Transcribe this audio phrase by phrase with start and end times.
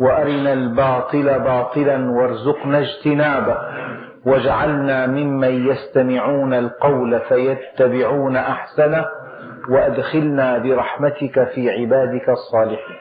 [0.00, 3.56] وأرنا الباطل باطلا وارزقنا اجتنابه
[4.26, 9.06] واجعلنا ممن يستمعون القول فيتبعون أحسنه
[9.70, 12.96] وأدخلنا برحمتك في عبادك الصالحين.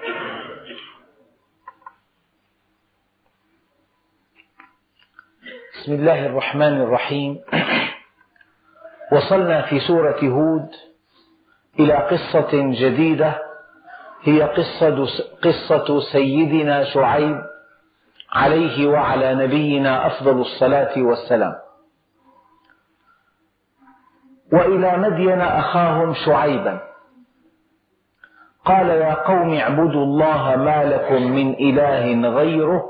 [5.74, 7.40] بسم الله الرحمن الرحيم.
[9.12, 10.70] وصلنا في سورة هود
[11.80, 13.47] إلى قصة جديدة
[14.28, 15.08] هي قصة,
[15.44, 17.38] قصة سيدنا شعيب
[18.34, 21.54] عليه وعلى نبينا أفضل الصلاة والسلام.
[24.54, 26.80] وإلى مدين أخاهم شعيبا.
[28.66, 32.90] قال يا قوم اعبدوا الله ما لكم من إله غيره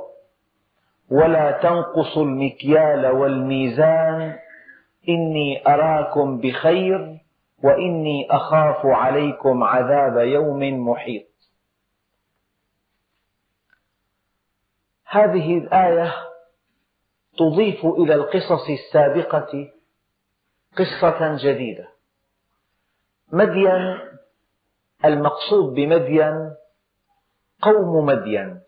[1.11, 4.35] ولا تنقصوا المكيال والميزان.
[5.09, 7.17] إني أراكم بخير
[7.63, 11.26] وإني أخاف عليكم عذاب يوم محيط.
[15.09, 16.13] هذه الآية
[17.37, 19.69] تضيف إلى القصص السابقة
[20.77, 21.87] قصة جديدة.
[23.31, 23.99] مدين
[25.05, 26.55] المقصود بمدين
[27.61, 28.61] قوم مدين.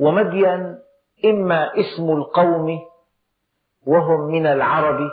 [0.00, 0.78] ومدين
[1.24, 2.78] إما اسم القوم
[3.86, 5.10] وهم من العرب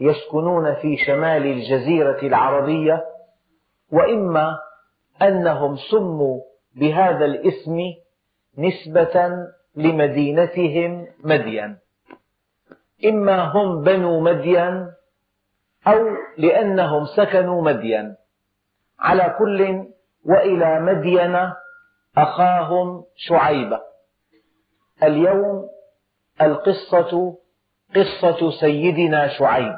[0.00, 3.04] يسكنون في شمال الجزيرة العربية
[3.92, 4.58] وإما
[5.22, 6.40] أنهم سموا
[6.74, 7.78] بهذا الاسم
[8.60, 11.78] نسبة لمدينتهم مدين.
[13.04, 14.92] إما هم بنو مدين
[15.86, 15.98] أو
[16.38, 18.16] لأنهم سكنوا مدين.
[19.00, 19.84] على كل
[20.24, 21.52] وإلى مدين
[22.16, 23.80] أخاهم شعيبة.
[25.02, 25.68] اليوم
[26.42, 27.36] القصة
[27.96, 29.76] قصة سيدنا شعيب.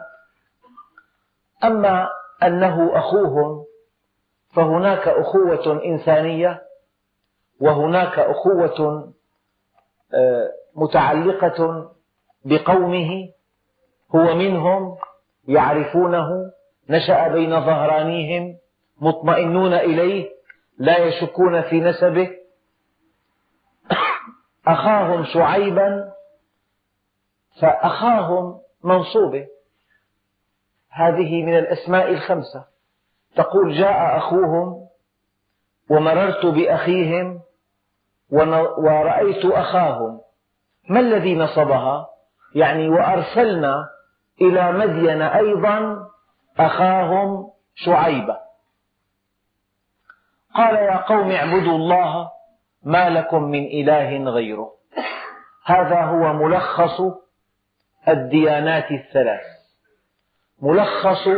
[1.65, 2.09] أما
[2.43, 3.65] أنه أخوهم
[4.55, 6.63] فهناك أخوة إنسانية
[7.63, 9.13] وهناك أخوة
[10.15, 11.91] آه، متعلقة
[12.45, 13.29] بقومه
[14.15, 14.97] هو منهم
[15.49, 16.53] يعرفونه
[16.89, 18.59] نشأ بين ظهرانيهم
[19.01, 20.31] مطمئنون إليه
[20.79, 22.31] لا يشكون في نسبه.
[24.67, 26.13] أخاهم شعيبا
[27.61, 29.47] فأخاهم منصوبة.
[30.91, 32.65] هذه من الأسماء الخمسة.
[33.37, 34.89] تقول جاء أخوهم
[35.91, 37.43] ومررت بأخيهم
[38.33, 40.21] ورأيت أخاهم.
[40.89, 42.09] ما الذي نصبها؟
[42.55, 43.89] يعني وأرسلنا
[44.41, 46.07] إلى مدين أيضا
[46.59, 48.37] أخاهم شعيبة.
[50.55, 52.31] قال يا قوم اعبدوا الله
[52.83, 54.73] ما لكم من إله غيره.
[55.65, 57.01] هذا هو ملخص
[58.09, 59.47] الديانات الثلاث.
[60.63, 61.29] ملخص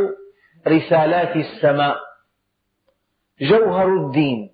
[0.69, 1.97] رسالات السماء.
[3.41, 4.53] جوهر الدين.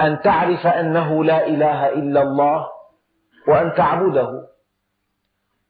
[0.00, 2.68] أن تعرف أنه لا إله إلا الله
[3.48, 4.48] وأن تعبده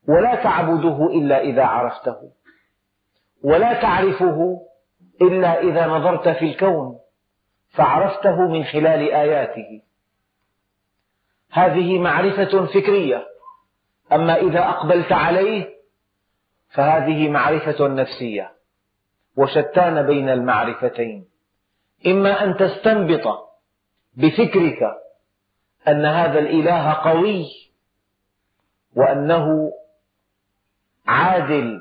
[0.09, 2.17] ولا تعبده إلا إذا عرفته
[3.45, 4.61] ولا تعرفه
[5.23, 6.99] إلا إذا نظرت في الكون
[7.77, 9.83] فعرفته من خلال آياته.
[11.53, 13.27] هذه معرفة فكرية
[14.13, 15.69] أما إذا أقبلت عليه
[16.75, 18.53] فهذه معرفة نفسية
[19.37, 21.29] وشتان بين المعرفتين.
[22.07, 23.44] إما أن تستنبط
[24.17, 24.83] بفكرك
[25.89, 27.45] أن هذا الإله قوي
[28.97, 29.73] وأنه
[31.07, 31.81] عادل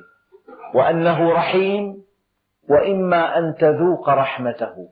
[0.73, 2.03] وأنه رحيم
[2.69, 4.89] وإما أن تذوق رحمته.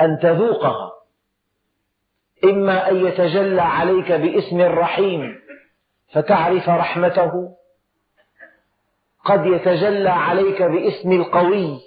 [0.00, 0.92] أن تذوقها.
[2.44, 5.40] إما أن يتجلى عليك باسم الرحيم
[6.12, 7.56] فتعرف رحمته.
[9.24, 11.80] قد يتجلى عليك باسم القوي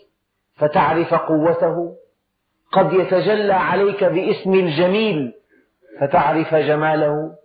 [0.55, 1.95] فتعرف قوته.
[2.71, 5.33] قد يتجلى عليك باسم الجميل
[5.99, 7.35] فتعرف جماله.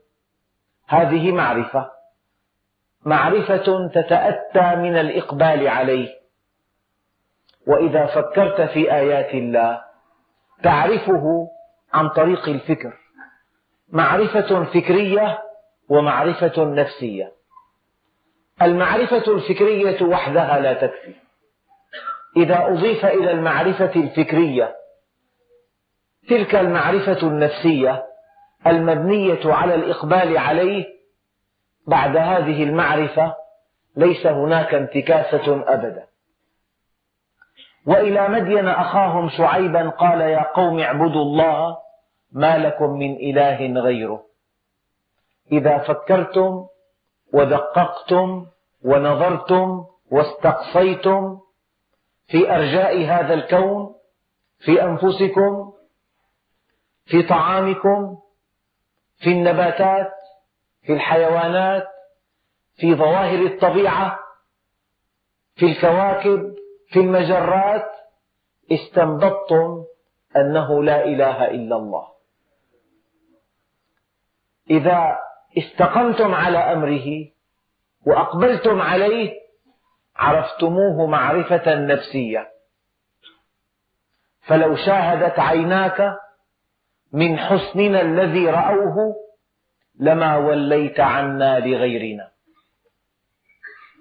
[0.88, 1.90] هذه معرفة.
[3.04, 6.08] معرفة تتأتى من الإقبال عليه.
[7.66, 9.82] وإذا فكرت في آيات الله
[10.62, 11.48] تعرفه
[11.92, 12.92] عن طريق الفكر.
[13.88, 15.38] معرفة فكرية
[15.88, 17.32] ومعرفة نفسية.
[18.62, 21.14] المعرفة الفكرية وحدها لا تكفي.
[22.36, 24.81] إذا أضيف إلى المعرفة الفكرية
[26.28, 28.04] تلك المعرفة النفسية
[28.66, 30.84] المبنية على الإقبال عليه
[31.86, 33.34] بعد هذه المعرفة
[33.96, 36.06] ليس هناك انتكاسة أبدا.
[37.86, 41.76] وإلى مدين أخاهم شعيبا قال يا قوم اعبدوا الله
[42.32, 44.22] ما لكم من إله غيره.
[45.52, 46.66] إذا فكرتم
[47.32, 48.46] ودققتم
[48.84, 51.38] ونظرتم واستقصيتم
[52.26, 53.94] في أرجاء هذا الكون
[54.58, 55.72] في أنفسكم
[57.12, 58.18] في طعامكم
[59.18, 60.12] في النباتات
[60.82, 61.88] في الحيوانات
[62.76, 64.18] في ظواهر الطبيعة
[65.56, 66.54] في الكواكب
[66.88, 67.90] في المجرات
[68.72, 69.84] استنبطتم
[70.36, 72.08] أنه لا إله إلا الله.
[74.70, 75.18] إذا
[75.58, 77.28] استقمتم على أمره
[78.06, 79.32] وأقبلتم عليه
[80.16, 82.52] عرفتموه معرفة نفسية.
[84.40, 86.22] فلو شاهدت عيناك
[87.12, 89.16] من حسننا الذي رأوه
[90.00, 92.32] لما وليت عنا لغيرنا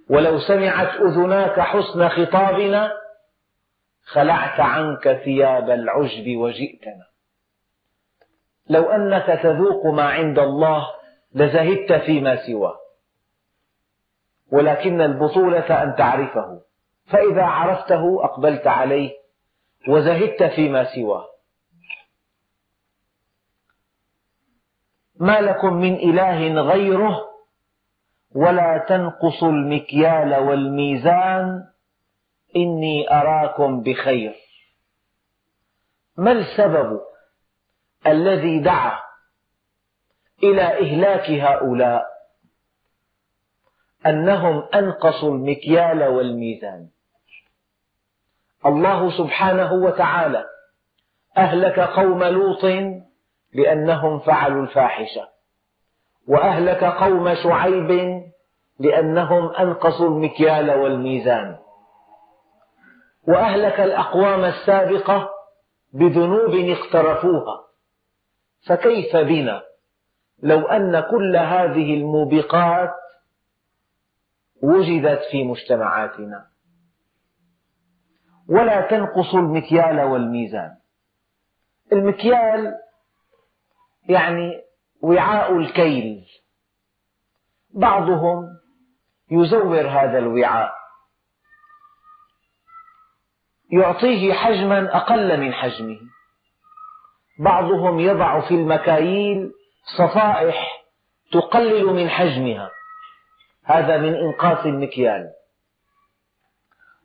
[0.10, 2.92] ولو سمعت أذناك حسن خطابنا
[4.04, 7.06] خلعت عنك ثياب العجب وجئتنا.
[8.70, 10.88] لو أنك تذوق ما عند الله
[11.36, 12.78] لزهدت فيما سواه.
[14.52, 16.62] ولكن البطولة أن تعرفه
[17.08, 19.12] فإذا عرفته أقبلت عليه
[19.88, 21.26] وزهدت فيما سواه.
[25.22, 27.18] ما لكم من إله غيره
[28.36, 31.68] ولا تنقصوا المكيال والميزان
[32.56, 34.36] إني أراكم بخير.
[36.18, 37.02] ما السبب
[38.08, 39.00] الذي دعا
[40.44, 42.06] إلى إهلاك هؤلاء؟
[44.06, 46.90] أنهم أنقصوا المكيال والميزان.
[48.66, 50.46] الله سبحانه وتعالى
[51.38, 52.66] أهلك قوم لوط
[53.54, 55.28] لأنهم فعلوا الفاحشة.
[56.28, 58.22] وأهلك قوم شعيب
[58.80, 61.58] لأنهم أنقصوا المكيال والميزان.
[63.28, 65.30] وأهلك الأقوام السابقة
[65.94, 67.62] بذنوب اقترفوها.
[68.68, 69.62] فكيف بنا؟
[70.44, 72.94] لو أن كل هذه الموبقات
[74.64, 76.46] وجدت في مجتمعاتنا.
[78.50, 80.76] ولا تنقصوا المكيال والميزان.
[81.92, 82.74] المكيال
[84.10, 84.62] يعني
[85.02, 86.26] وعاء الكيل.
[87.74, 88.48] بعضهم
[89.32, 90.74] يزور هذا الوعاء.
[93.72, 96.00] يعطيه حجما أقل من حجمه.
[97.40, 99.52] بعضهم يضع في المكاييل
[99.98, 100.84] صفائح
[101.32, 102.72] تقلل من حجمها.
[103.66, 105.30] هذا من إنقاص المكيال.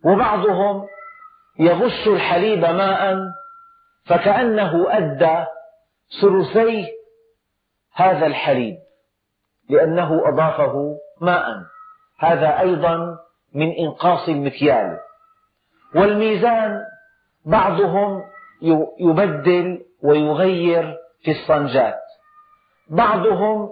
[0.05, 0.87] وبعضهم
[1.59, 3.17] يغش الحليب ماء
[4.05, 5.47] فكأنه أدى
[6.21, 6.87] ثلثي
[7.95, 8.77] هذا الحليب
[9.71, 11.45] لأنه أضافه ماء.
[12.19, 13.19] هذا أيضا
[13.55, 14.99] من إنقاص المكيال.
[15.95, 16.83] والميزان
[17.45, 18.23] بعضهم
[19.01, 22.01] يبدل ويغير في الصنجات.
[22.89, 23.71] بعضهم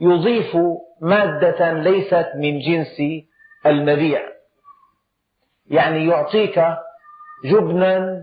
[0.00, 0.56] يضيف
[1.00, 3.24] مادة ليست من جنس
[3.66, 4.20] المبيع.
[5.66, 6.64] يعني يعطيك
[7.44, 8.22] جبنا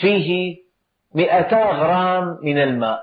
[0.00, 0.56] فيه
[1.18, 3.00] مئتا غرام من الماء.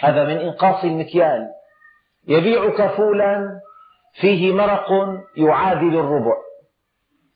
[0.00, 1.48] هذا من إنقاص المكيال.
[2.28, 3.60] يبيعك فولا
[4.20, 4.88] فيه مرق
[5.36, 6.36] يعادل الربع.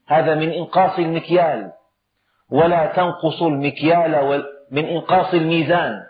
[0.08, 1.72] هذا من إنقاص المكيال.
[2.50, 6.02] ولا تنقص المكيال من إنقاص الميزان.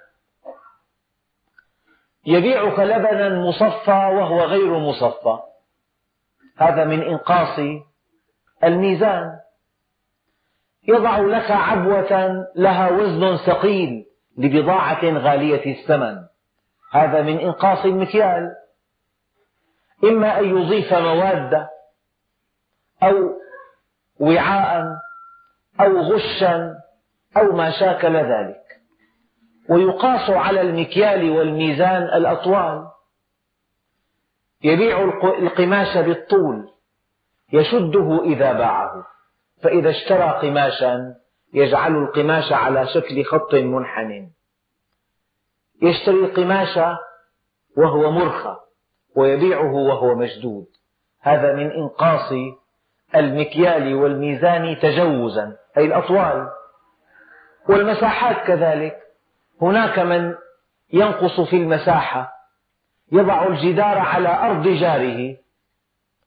[2.26, 5.38] يبيعك لبنا مصفى وهو غير مصفى.
[6.58, 7.58] هذا من إنقاص
[8.64, 9.38] الميزان.
[10.88, 14.04] يضع لك عبوة لها وزن ثقيل
[14.38, 16.16] لبضاعة غالية الثمن.
[16.92, 18.50] هذا من إنقاص المكيال.
[20.04, 21.66] إما أن يضيف مواد
[23.02, 23.14] أو
[24.20, 24.84] وعاء
[25.80, 26.74] أو غشا
[27.36, 28.62] أو ما شاكل ذلك.
[29.68, 32.86] ويقاس على المكيال والميزان الأطوال.
[34.62, 35.04] يبيع
[35.38, 36.68] القماش بالطول.
[37.52, 39.06] يشده إذا باعه.
[39.62, 41.14] فإذا اشترى قماشا
[41.54, 44.28] يجعل القماش على شكل خط منحن.
[45.82, 46.78] يشتري القماش
[47.76, 48.56] وهو مرخى
[49.16, 50.66] ويبيعه وهو مشدود.
[51.20, 52.32] هذا من إنقاص
[53.14, 56.48] المكيال والميزان تجوزا أي الأطوال.
[57.68, 58.98] والمساحات كذلك.
[59.62, 60.34] هناك من
[60.92, 62.32] ينقص في المساحة
[63.12, 65.36] يضع الجدار على أرض جاره.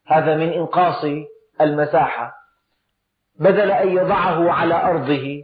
[0.07, 1.05] هذا من إنقاص
[1.61, 2.44] المساحة.
[3.39, 5.43] بدل أن يضعه على أرضه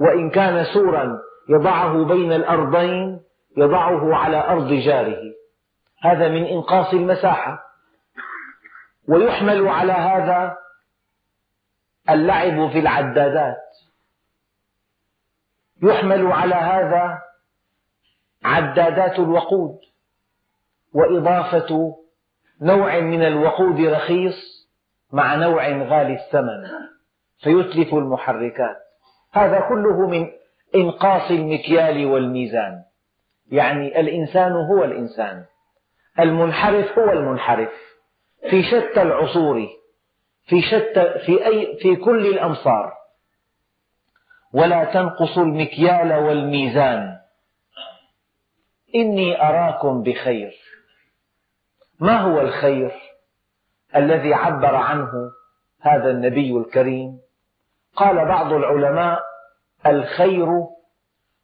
[0.00, 1.18] وإن كان سورا
[1.48, 3.20] يضعه بين الأرضين
[3.56, 5.22] يضعه على أرض جاره.
[6.02, 7.62] هذا من إنقاص المساحة.
[9.08, 10.56] ويحمل على هذا
[12.10, 13.56] اللعب في العدادات.
[15.82, 17.18] يحمل على هذا
[18.44, 19.78] عدادات الوقود.
[20.94, 21.96] وإضافة
[22.60, 24.68] نوع من الوقود رخيص
[25.12, 26.88] مع نوع غالي الثمن.
[27.40, 28.76] فيتلف المحركات.
[29.32, 30.30] هذا كله من
[30.74, 32.82] إنقاص المكيال والميزان.
[33.50, 35.44] يعني الإنسان هو الإنسان.
[36.20, 37.72] المنحرف هو المنحرف.
[38.50, 39.68] في شتى العصور
[40.46, 42.92] في شتى في أي في كل الأمصار.
[44.52, 47.18] ولا تنقصوا المكيال والميزان.
[48.94, 50.52] إني أراكم بخير.
[52.00, 52.92] ما هو الخير
[53.96, 55.10] الذي عبر عنه
[55.80, 57.20] هذا النبي الكريم؟
[57.98, 59.22] قال بعض العلماء
[59.86, 60.48] الخير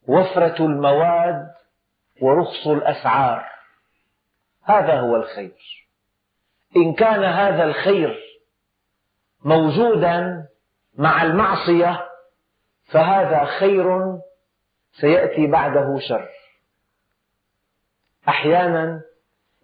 [0.08, 1.50] وفرة المواد
[2.22, 3.44] ورخص الأسعار.
[4.64, 5.86] هذا هو الخير.
[6.76, 8.20] إن كان هذا الخير
[9.44, 10.46] موجودا
[10.98, 12.08] مع المعصية
[12.92, 14.18] فهذا خير
[15.00, 16.28] سيأتي بعده شر.
[18.28, 19.02] أحيانا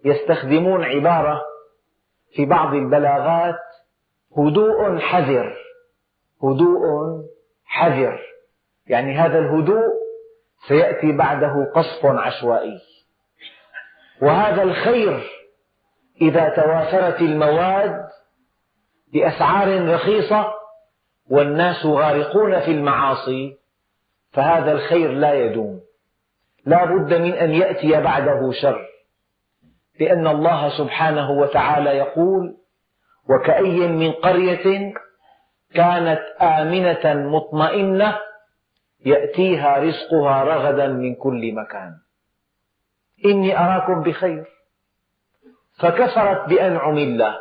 [0.05, 1.41] يستخدمون عبارة
[2.35, 3.59] في بعض البلاغات
[4.37, 5.70] هدوء حذر.
[6.43, 6.81] هدوء
[7.65, 8.19] حذر.
[8.87, 9.87] يعني هذا الهدوء
[10.67, 12.79] سيأتي بعده قصف عشوائي.
[14.21, 15.23] وهذا الخير
[16.21, 17.95] إذا توافرت المواد
[19.13, 20.53] بأسعار رخيصة
[21.29, 23.57] والناس غارقون في المعاصي
[24.31, 25.81] فهذا الخير لا يدوم.
[26.65, 28.87] لا بد من أن يأتي بعده شر.
[29.99, 32.57] لأن الله سبحانه وتعالى يقول
[33.29, 34.93] وكأي من قرية
[35.75, 38.19] كانت آمنة مطمئنة
[39.05, 41.97] يأتيها رزقها رغدا من كل مكان.
[43.25, 44.45] إني أراكم بخير.
[45.79, 47.39] فكفرت بأنعم الله.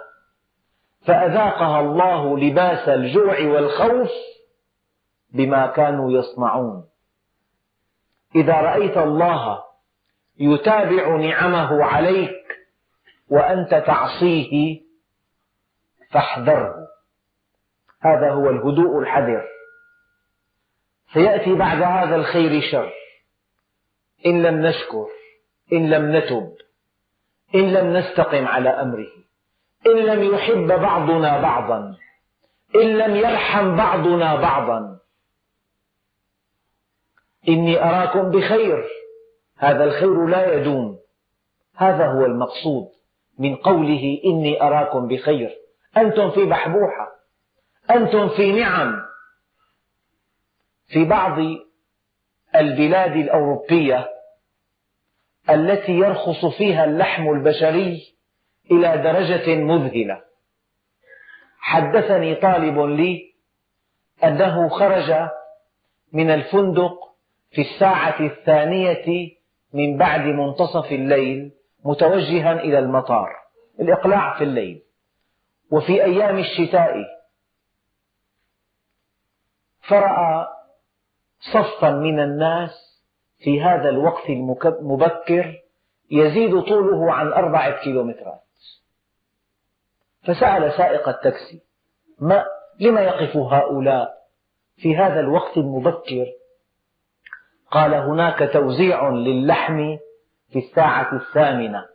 [1.06, 4.10] فأذاقها الله لباس الجوع والخوف
[5.32, 6.84] بما كانوا يصنعون.
[8.34, 9.62] إذا رأيت الله
[10.38, 12.46] يتابع نعمه عليك
[13.30, 14.80] وأنت تعصيه
[16.10, 16.89] فاحذره.
[18.02, 19.48] هذا هو الهدوء الحذر.
[21.12, 22.92] سيأتي بعد هذا الخير شر.
[24.26, 25.06] إن لم نشكر
[25.72, 26.52] إن لم نتب
[27.54, 29.08] إن لم نستقم على أمره
[29.86, 31.96] إن لم يحب بعضنا بعضا
[32.74, 34.98] إن لم يرحم بعضنا بعضا.
[37.48, 38.88] إني أراكم بخير.
[39.56, 40.98] هذا الخير لا يدوم.
[41.76, 42.88] هذا هو المقصود
[43.38, 45.50] من قوله إني أراكم بخير.
[45.96, 47.09] أنتم في بحبوحة.
[47.90, 49.02] أنتم في نعم
[50.88, 51.38] في بعض
[52.56, 54.08] البلاد الأوروبية
[55.50, 58.14] التي يرخص فيها اللحم البشري
[58.70, 60.20] إلى درجة مذهلة.
[61.58, 63.32] حدثني طالب لي
[64.24, 65.28] أنه خرج
[66.12, 66.92] من الفندق
[67.50, 69.30] في الساعة الثانية
[69.72, 71.52] من بعد منتصف الليل
[71.84, 73.28] متوجها إلى المطار
[73.80, 74.82] الإقلاع في الليل.
[75.70, 76.96] وفي أيام الشتاء
[79.90, 80.48] فرأى
[81.52, 82.70] صفا من الناس
[83.38, 85.62] في هذا الوقت المبكر
[86.10, 88.42] يزيد طوله عن أربعة كيلومترات.
[90.22, 91.62] فسأل سائق التاكسي
[92.18, 92.46] ما
[92.80, 94.20] لم يقف هؤلاء
[94.76, 96.26] في هذا الوقت المبكر؟
[97.70, 99.96] قال هناك توزيع للحم
[100.52, 101.86] في الساعة الثامنة.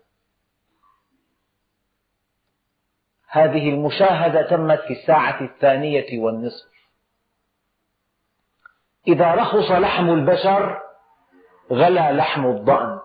[3.27, 6.75] هذه المشاهدة تمت في الساعة الثانية والنصف.
[9.07, 10.77] إذا رخص لحم البشر
[11.71, 13.00] غلا لحم الضأن.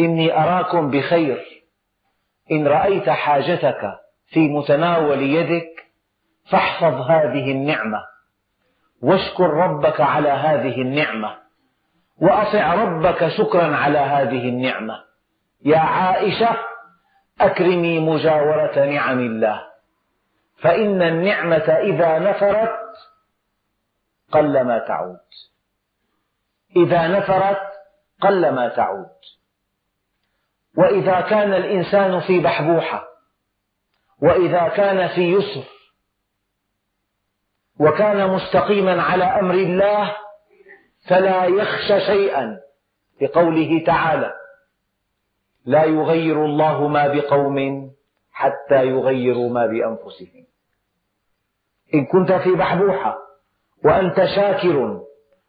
[0.00, 1.44] إني أراكم بخير.
[2.50, 3.80] إن رأيت حاجتك
[4.26, 5.86] في متناول يدك
[6.50, 7.98] فاحفظ هذه النعمة.
[9.02, 11.36] واشكر ربك على هذه النعمة.
[12.22, 14.94] وأطع ربك شكرا على هذه النعمة.
[15.64, 16.56] يا عائشة
[17.40, 19.62] أكرمي مجاورة نعم الله.
[20.60, 22.78] فإن النعمة إذا نفرت
[24.32, 25.18] قل ما تعود.
[26.76, 27.62] إذا نفرت
[28.20, 29.16] قل ما تعود.
[30.76, 33.08] وإذا كان الإنسان في بحبوحة
[34.22, 35.64] وإذا كان في يسر
[37.80, 40.16] وكان مستقيما على أمر الله
[41.08, 42.60] فلا يخشى شيئا
[43.20, 44.32] لقوله تعالى
[45.64, 47.90] لا يغير الله ما بقوم
[48.32, 50.46] حتى يغيروا ما بأنفسهم.
[51.94, 53.25] إن كنت في بحبوحة
[53.84, 55.00] وأنت شاكر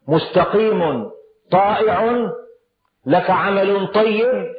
[0.08, 1.10] مستقيم
[1.50, 2.28] طائع
[3.06, 4.54] لك عمل طيب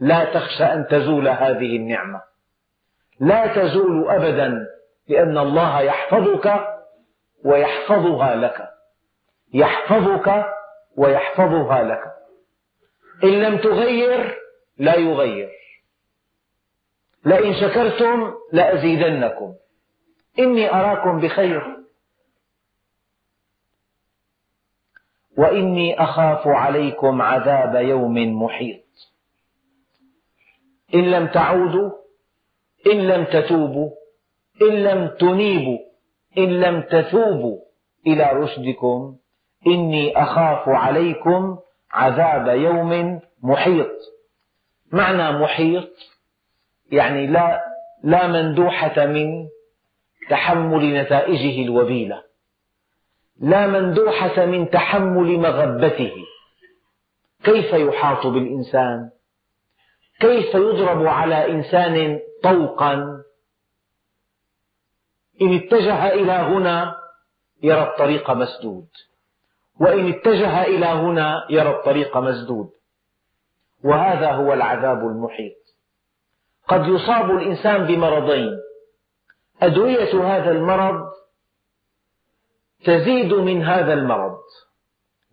[0.00, 2.22] لا تخشى أن تزول هذه النعمة.
[3.20, 4.66] لا تزول أبدا
[5.08, 6.66] لأن الله يحفظك
[7.44, 8.68] ويحفظها لك.
[9.54, 10.44] يحفظك
[10.96, 12.02] ويحفظها لك.
[13.24, 14.38] إن لم تغير
[14.78, 15.50] لا يغير.
[17.24, 19.54] لئن شكرتم لأزيدنكم.
[20.38, 21.83] إني أراكم بخير.
[25.38, 28.84] وإني أخاف عليكم عذاب يوم محيط.
[30.94, 31.90] إن لم تعودوا
[32.86, 33.90] إن لم تتوبوا
[34.62, 35.78] إن لم تنيبوا
[36.38, 37.58] إن لم تثوبوا
[38.06, 39.16] إلى رشدكم
[39.66, 41.58] إني أخاف عليكم
[41.90, 43.90] عذاب يوم محيط.
[44.92, 45.90] معنى محيط
[46.92, 47.64] يعني لا
[48.02, 49.46] لا مندوحة من
[50.30, 52.22] تحمل نتائجه الوبيلة.
[53.40, 56.12] لا مندوحة من تحمل مغبته.
[57.44, 59.10] كيف يحاط بالإنسان؟
[60.20, 62.94] كيف يضرب على إنسان طوقا؟
[65.42, 66.96] إن اتجه إلى هنا
[67.62, 68.88] يرى الطريق مسدود.
[69.80, 72.70] وإن اتجه إلى هنا يرى الطريق مسدود.
[73.84, 75.56] وهذا هو العذاب المحيط.
[76.68, 78.58] قد يصاب الإنسان بمرضين.
[79.62, 81.14] أدوية هذا المرض
[82.84, 84.38] تزيد من هذا المرض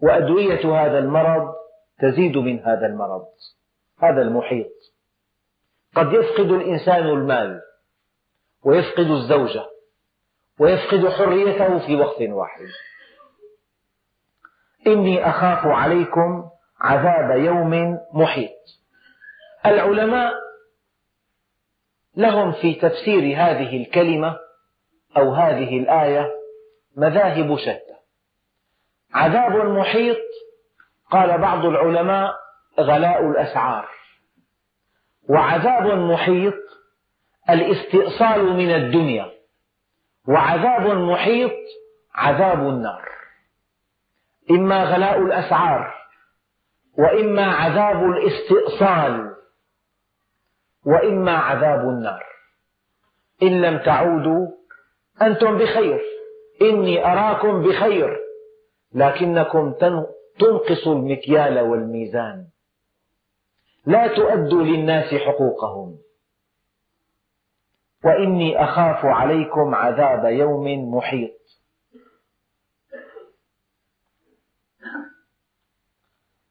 [0.01, 1.53] وأدوية هذا المرض
[1.99, 3.25] تزيد من هذا المرض.
[3.99, 4.71] هذا المحيط.
[5.95, 7.61] قد يفقد الإنسان المال
[8.63, 9.65] ويفقد الزوجة
[10.59, 12.65] ويفقد حريته في وقت واحد.
[14.87, 18.51] إني أخاف عليكم عذاب يوم محيط.
[19.65, 20.33] العلماء
[22.15, 24.37] لهم في تفسير هذه الكلمة
[25.17, 26.40] أو هذه الآية
[26.97, 27.95] مذاهب شتى.
[29.13, 30.17] عذاب محيط
[31.11, 32.35] قال بعض العلماء
[32.79, 33.89] غلاء الأسعار.
[35.29, 36.53] وعذاب محيط
[37.49, 39.31] الاستئصال من الدنيا.
[40.27, 41.53] وعذاب محيط
[42.15, 43.09] عذاب النار.
[44.51, 45.93] إما غلاء الأسعار
[46.97, 49.35] وإما عذاب الاستئصال
[50.85, 52.25] وإما عذاب النار.
[53.43, 54.47] إن لم تعودوا
[55.21, 56.10] أنتم بخير.
[56.61, 58.19] إني أراكم بخير
[58.93, 59.73] لكنكم
[60.39, 62.47] تنقصوا المكيال والميزان.
[63.85, 65.97] لا تؤدوا للناس حقوقهم.
[68.05, 71.41] وإني أخاف عليكم عذاب يوم محيط.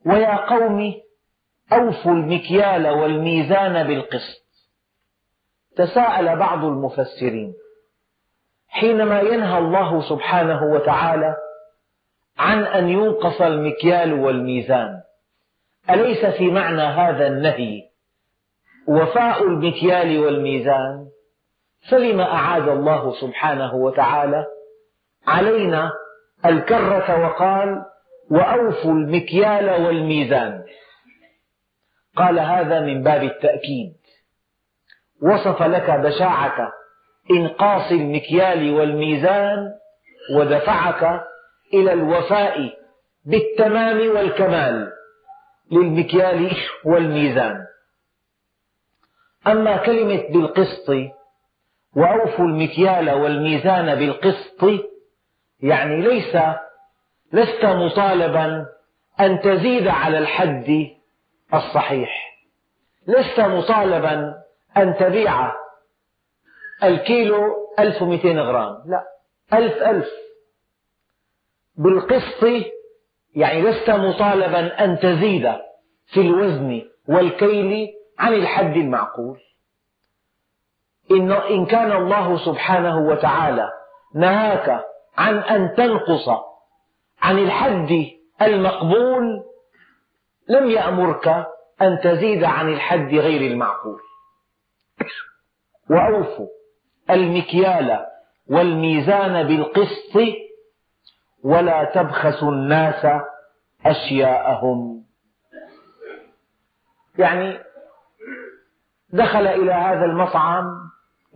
[0.06, 0.94] ويا قوم
[1.72, 4.40] أوفوا المكيال والميزان بالقسط.
[5.76, 7.54] تساءل بعض المفسرين.
[8.70, 11.36] حينما ينهى الله سبحانه وتعالى
[12.38, 15.00] عن أن ينقص المكيال والميزان.
[15.90, 17.82] أليس في معنى هذا النهي
[18.88, 21.06] وفاء المكيال والميزان؟
[21.90, 24.46] فلم أعاد الله سبحانه وتعالى
[25.26, 25.92] علينا
[26.46, 27.82] الكرة وقال
[28.30, 30.64] وأوفوا المكيال والميزان.
[32.16, 33.96] قال هذا من باب التأكيد.
[35.22, 36.79] وصف لك بشاعة
[37.30, 39.72] إنقاص المكيال والميزان
[40.36, 41.20] ودفعك
[41.74, 42.72] إلى الوفاء
[43.24, 44.92] بالتمام والكمال
[45.72, 46.50] للمكيال
[46.84, 47.66] والميزان.
[49.46, 50.90] أما كلمة بالقسط
[51.96, 54.64] وأوفوا المكيال والميزان بالقسط
[55.60, 56.36] يعني ليس
[57.32, 58.66] لست مطالبا
[59.20, 60.86] أن تزيد على الحد
[61.54, 62.10] الصحيح.
[63.06, 64.34] لست مطالبا
[64.76, 65.52] أن تبيع
[66.84, 68.82] الكيلو 1200 غرام.
[68.86, 69.04] لا
[69.52, 70.08] ألف ألف.
[71.76, 72.66] بالقسط
[73.34, 75.52] يعني لست مطالبا أن تزيد
[76.06, 77.88] في الوزن والكيل
[78.18, 79.38] عن الحد المعقول.
[81.50, 83.70] إن كان الله سبحانه وتعالى
[84.14, 84.84] نهاك
[85.16, 86.28] عن أن تنقص
[87.22, 88.06] عن الحد
[88.42, 89.44] المقبول
[90.48, 91.46] لم يأمرك
[91.82, 94.00] أن تزيد عن الحد غير المعقول.
[95.90, 96.59] وأوفوا.
[97.10, 98.06] المكيال
[98.50, 100.16] والميزان بالقسط
[101.44, 103.06] ولا تبخسوا الناس
[103.86, 105.04] أشياءهم.
[107.18, 107.58] يعني
[109.12, 110.64] دخل إلى هذا المطعم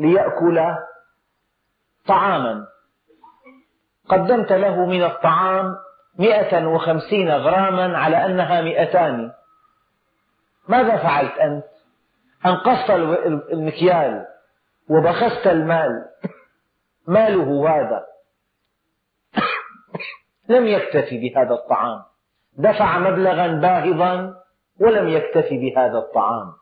[0.01, 0.61] ليأكل
[2.07, 2.67] طعاما.
[4.09, 5.77] قدمت له من الطعام
[6.19, 9.33] مئة وخمسين غراما على أنها مئتان.
[10.69, 11.65] ماذا فعلت أنت؟
[12.47, 12.91] أنقصت
[13.53, 14.27] المكيال.
[14.89, 16.05] وبخست المال.
[17.07, 18.07] ماله هذا.
[20.49, 22.03] لم يكتفي بهذا الطعام.
[22.59, 24.35] دفع مبلغا باهظا
[24.81, 26.53] ولم يكتف بهذا الطعام.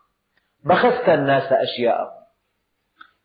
[0.64, 2.22] بخست الناس أشياءهم.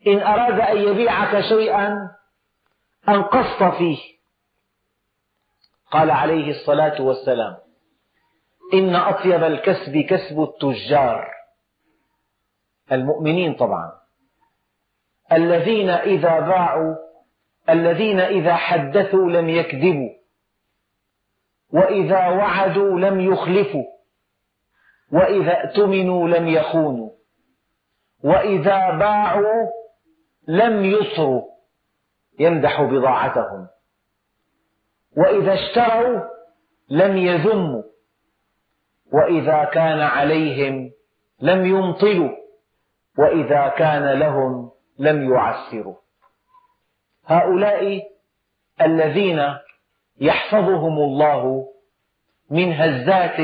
[0.06, 2.10] إن أراد أن يبيعك شيئا
[3.08, 3.98] أنقصت فيه.
[5.90, 7.56] قال عليه الصلاة والسلام
[8.74, 11.30] إن أطيب الكسب كسب التجار.
[12.92, 13.92] المؤمنين طبعا.
[15.32, 16.94] الذين إذا باعوا
[17.70, 20.10] الذين إذا حدثوا لم يكذبوا
[21.72, 23.84] وإذا وعدوا لم يخلفوا
[25.12, 27.10] وإذا اؤتمنوا لم يخونوا
[28.24, 29.70] وإذا باعوا
[30.48, 31.42] لم يصروا
[32.38, 33.68] يمدح بضاعتهم
[35.16, 36.20] وإذا اشتروا
[36.90, 37.82] لم يذموا
[39.12, 40.90] وإذا كان عليهم
[41.40, 42.30] لم يمطلوا
[43.18, 45.96] وإذا كان لهم لم يعسروا.
[47.26, 48.02] هؤلاء
[48.80, 49.54] الذين
[50.20, 51.68] يحفظهم الله
[52.50, 53.36] من هزات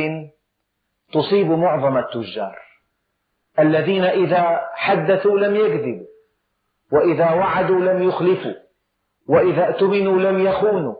[1.13, 2.59] تصيب معظم التجار.
[3.59, 6.07] الذين إذا حدثوا لم يكذبوا
[6.93, 8.55] وإذا وعدوا لم يخلفوا
[9.29, 10.95] وإذا اؤتمنوا لم يخونوا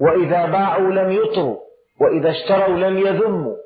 [0.00, 1.58] وإذا باعوا لم يطروا
[2.00, 3.56] وإذا اشتروا لم يذموا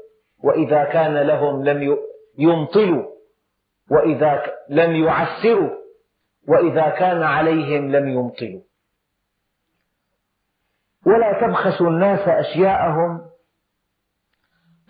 [0.45, 1.99] وإذا كان لهم لم
[2.39, 3.05] يمطلوا
[3.91, 5.71] وإذا لم يعسروا.
[6.49, 8.61] وإذا كان عليهم لم يمطلوا.
[11.07, 13.29] ولا تبخسوا الناس أشياءهم.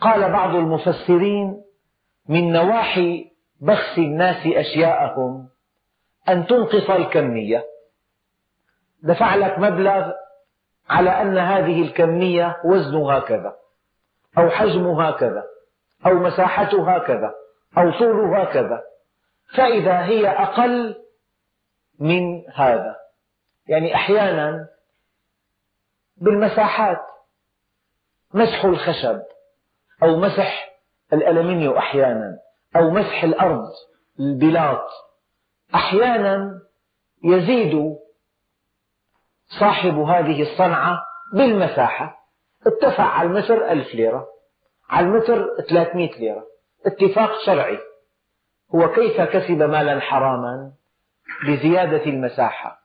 [0.01, 1.63] قال بعض المفسرين
[2.29, 5.49] من نواحي بخس الناس أشياءهم
[6.29, 7.65] أن تنقص الكمية.
[9.03, 10.13] دفع لك مبلغ
[10.91, 13.57] على أن هذه الكمية وزنها كذا
[14.39, 15.45] أو حجمها كذا
[16.07, 17.35] أو مساحتها كذا
[17.79, 18.83] أو طولها كذا.
[19.57, 21.08] فإذا هي أقل
[21.99, 22.97] من هذا.
[23.69, 24.69] يعني أحيانا
[26.17, 27.07] بالمساحات
[28.35, 29.23] مسح الخشب
[30.03, 30.71] أو مسح
[31.13, 32.39] الألمنيو أحيانا
[32.77, 33.69] أو مسح الأرض
[34.21, 34.87] البلاط
[35.75, 36.61] أحيانا
[37.25, 37.97] يزيد
[39.61, 42.19] صاحب هذه الصنعة بالمساحة.
[42.67, 44.27] اتفق على المتر ألف ليرة
[44.91, 46.47] على المتر 300 ليرة.
[46.87, 47.79] اتفاق شرعي.
[48.75, 50.73] هو كيف كسب مالا حراما؟
[51.47, 52.79] بزيادة المساحة.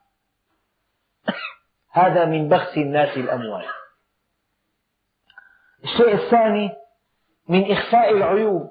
[1.92, 3.64] هذا من بخس الناس الأموال.
[5.84, 6.70] الشيء الثاني
[7.48, 8.70] من إخفاء العيوب.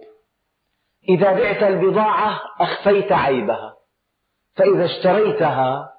[1.10, 3.76] إذا بعت البضاعة أخفيت عيبها.
[4.56, 5.94] فإذا اشتريتها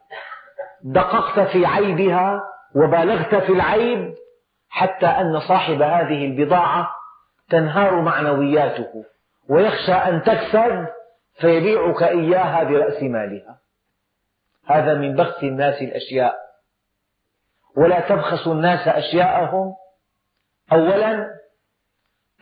[0.85, 2.43] دققت في عيبها
[2.75, 4.15] وبالغت في العيب
[4.69, 6.91] حتى أن صاحب هذه البضاعة
[7.51, 9.05] تنهار معنوياته.
[9.49, 10.87] ويخشى أن تكسب
[11.41, 13.64] فيبيعك إياها برأس مالها.
[14.67, 16.35] هذا من بخس الناس الأشياء.
[17.77, 19.75] ولا تبخسوا الناس أشياءهم.
[20.73, 21.31] أولا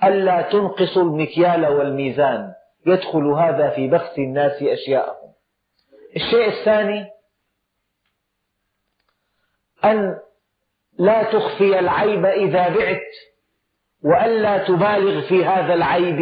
[0.05, 2.55] ألا تنقصوا المكيال والميزان.
[2.87, 5.33] يدخل هذا في بخس الناس أشياءهم.
[6.17, 7.11] الشيء الثاني
[9.85, 10.19] أن
[10.99, 13.13] لا تخفي العيب إذا بعت
[14.05, 16.19] وألا تبالغ في هذا العيب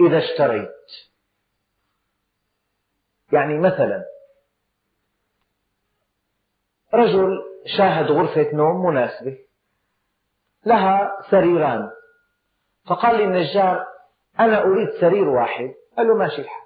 [0.00, 0.70] إذا اشتريت.
[3.32, 4.04] يعني مثلا
[6.94, 7.42] رجل
[7.76, 9.38] شاهد غرفة نوم مناسبة.
[10.66, 11.90] لها سريران.
[12.86, 13.86] فقال للنجار
[14.40, 15.74] أنا أريد سرير واحد.
[15.96, 16.64] قال له ماشي الحال.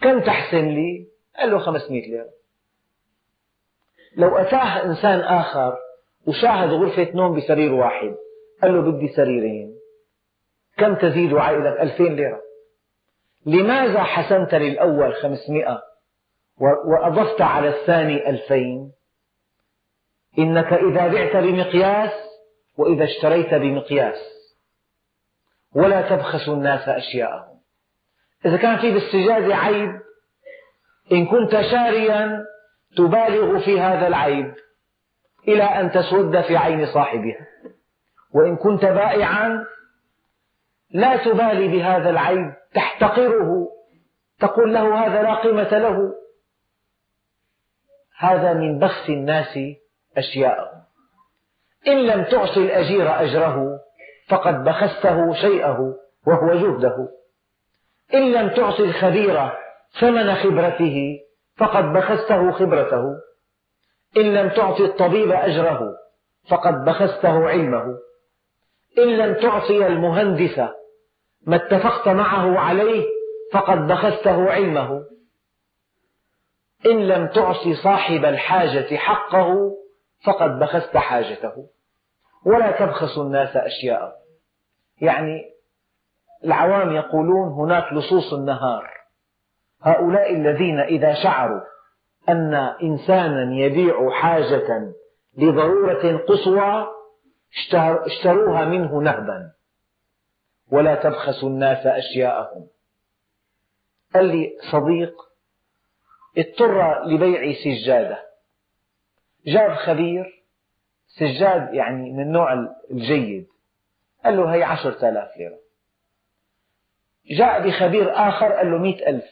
[0.00, 1.06] كم تحسن لي؟
[1.36, 2.30] قال له 500 ليرة.
[4.16, 5.76] لو أتاه إنسان آخر
[6.26, 8.14] وشاهد غرفة نوم بسرير واحد
[8.62, 9.76] قال له بدي سريرين.
[10.76, 12.40] كم تزيد عائلة 2000 ليرة؟
[13.46, 15.82] لماذا حسنت للأول 500
[16.60, 18.92] وأضفت على الثاني 2000
[20.38, 22.10] إنك إذا بعت بمقياس
[22.76, 24.18] وإذا اشتريت بمقياس.
[25.74, 27.60] ولا تبخسوا الناس أشياءهم.
[28.46, 30.00] إذا كان في بالسجادة عيب
[31.12, 32.44] إن كنت شاريا
[32.96, 34.54] تبالغ في هذا العيب
[35.48, 37.46] إلى أن تسود في عين صاحبها.
[38.34, 39.64] وإن كنت بائعا
[40.90, 43.68] لا تبالي بهذا العيب تحتقره
[44.40, 46.14] تقول له هذا لا قيمة له.
[48.18, 49.58] هذا من بخس الناس
[50.16, 50.80] أشياءهم
[51.86, 53.80] إن لم تعطي الأجير أجره
[54.28, 55.94] فقد بخسته شيئه
[56.26, 57.08] وهو جهده.
[58.14, 59.50] إن لم تعطي الخبير
[60.00, 61.18] ثمن خبرته
[61.56, 63.04] فقد بخسته خبرته.
[64.16, 65.80] إن لم تعطي الطبيب أجره
[66.48, 67.84] فقد بخسته علمه.
[68.98, 70.58] إن لم تعطي المهندس
[71.46, 73.04] ما اتفقت معه عليه
[73.52, 75.04] فقد بخسته علمه.
[76.86, 79.80] إن لم تعطي صاحب الحاجة حقه
[80.24, 81.66] فقد بخست حاجته.
[82.46, 84.12] ولا تبخسوا الناس أشياءهم.
[85.00, 85.50] يعني
[86.44, 88.90] العوام يقولون هناك لصوص النهار.
[89.82, 91.60] هؤلاء الذين إذا شعروا
[92.28, 94.92] أن إنسانا يبيع حاجة
[95.36, 96.86] لضرورة قصوى
[98.06, 99.52] اشتروها منه نهبا.
[100.72, 102.66] ولا تبخسوا الناس أشياءهم.
[104.14, 105.14] قال لي صديق
[106.38, 108.29] اضطر لبيع سجادة.
[109.46, 110.44] جاب خبير
[111.06, 112.52] سجاد يعني من النوع
[112.90, 113.46] الجيد.
[114.24, 115.58] قال له هي عشرة آلاف ليرة.
[117.38, 119.24] جاء بخبير آخر قال له مئة ألف.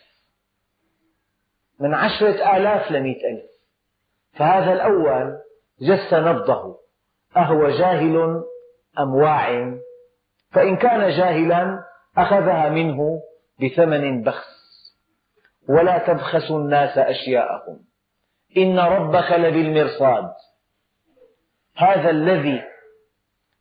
[1.81, 3.51] من عشرة آلاف لمئة ألف.
[4.33, 5.39] فهذا الأول
[5.81, 6.79] جس نبضه.
[7.37, 8.45] أهو جاهل
[8.99, 9.79] أم واع؟
[10.51, 11.85] فإن كان جاهلا
[12.19, 13.23] أخذها منه
[13.63, 14.59] بثمن بخس.
[15.69, 17.88] ولا تبخسوا الناس أشياءهم.
[18.57, 20.33] إن ربك لبالمرصاد.
[21.77, 22.63] هذا الذي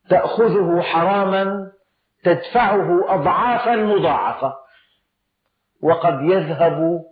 [0.10, 1.72] تأخذه حراما
[2.24, 4.56] تدفعه أضعافا مضاعفة
[5.82, 7.06] وقد يذهب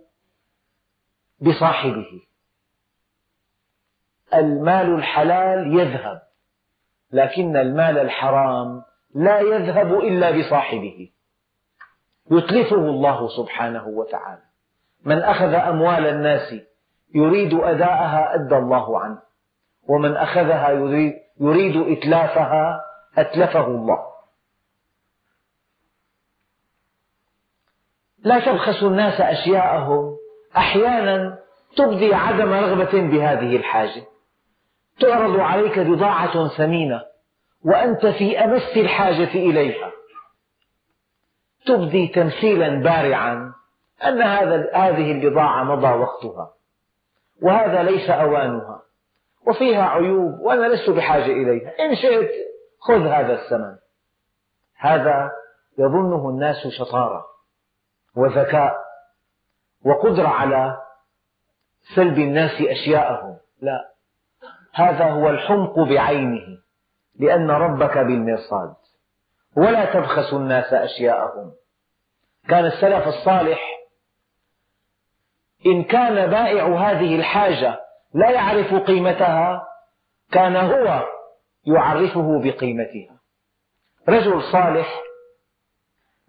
[1.40, 2.22] بصاحبه.
[4.34, 6.22] المال الحلال يذهب
[7.12, 8.82] لكن المال الحرام
[9.14, 11.10] لا يذهب إلا بصاحبه.
[12.30, 14.42] يتلفه الله سبحانه وتعالى.
[15.04, 16.54] من أخذ أموال الناس
[17.14, 19.18] يريد أداءها أدى الله عنه.
[19.88, 20.70] ومن أخذها
[21.40, 22.80] يريد, إتلافها
[23.18, 24.06] أتلفه الله.
[28.18, 30.16] لا تبخسوا الناس أشياءهم.
[30.56, 31.38] أحيانا
[31.76, 34.02] تبدي عدم رغبة بهذه الحاجة.
[35.00, 37.02] تعرض عليك بضاعة ثمينة
[37.64, 39.92] وأنت في أمس الحاجة إليها.
[41.66, 43.52] تبدي تمثيلا بارعا
[44.04, 46.55] أن هذا هذه البضاعة مضى وقتها.
[47.42, 48.82] وهذا ليس أوانها.
[49.46, 51.72] وفيها عيوب وأنا لست بحاجة إليها.
[51.80, 52.30] إن شئت
[52.80, 53.76] خذ هذا الثمن.
[54.78, 55.30] هذا
[55.78, 57.24] يظنه الناس شطارة
[58.16, 58.76] وذكاء
[59.84, 60.76] وقدرة على
[61.96, 63.36] سلب الناس أشياءهم.
[63.60, 63.92] لا
[64.72, 66.58] هذا هو الحمق بعينه
[67.18, 68.74] لأن ربك بالمرصاد.
[69.56, 71.52] ولا تبخسوا الناس أشياءهم.
[72.48, 73.75] كان السلف الصالح
[75.66, 77.80] إن كان بائع هذه الحاجة
[78.14, 79.68] لا يعرف قيمتها
[80.32, 81.04] كان هو
[81.66, 83.16] يعرفه بقيمتها.
[84.08, 85.02] رجل صالح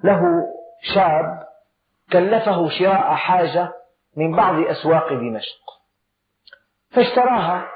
[0.03, 0.21] له
[0.81, 1.47] شاب
[2.11, 3.73] كلفه شراء حاجة
[4.17, 5.67] من بعض أسواق دمشق
[6.89, 7.67] فاشتراها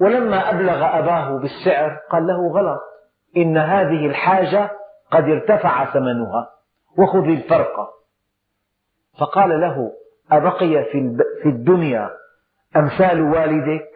[0.00, 2.80] ولما أبلغ أباه بالسعر قال له غلط
[3.36, 4.70] إن هذه الحاجة
[5.10, 6.50] قد ارتفع ثمنها
[6.98, 7.90] وخذ الفرق.
[9.18, 9.92] فقال له
[10.32, 10.84] أبقي
[11.42, 12.10] في الدنيا
[12.76, 13.90] أمثال والدك؟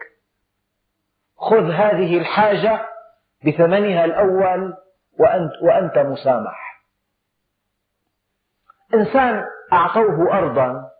[1.37, 2.89] خذ هذه الحاجة
[3.47, 4.73] بثمنها الأول
[5.19, 6.81] وأنت, وأنت مسامح.
[8.93, 9.43] إنسان
[9.73, 10.91] أعطوه أرضا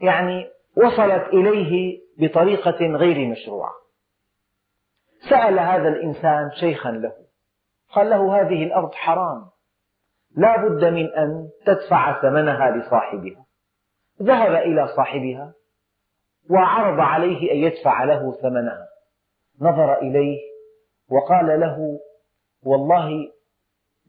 [0.00, 3.72] يعني وصلت إليه بطريقة غير مشروعة.
[5.30, 7.12] سأل هذا الإنسان شيخا له
[7.92, 9.50] قال له هذه الأرض حرام.
[10.36, 13.44] لا بد من أن تدفع ثمنها لصاحبها.
[14.22, 15.52] ذهب إلى صاحبها
[16.50, 18.88] وعرض عليه أن يدفع له ثمنها.
[19.60, 20.38] نظر إليه
[21.10, 22.00] وقال له
[22.62, 23.32] والله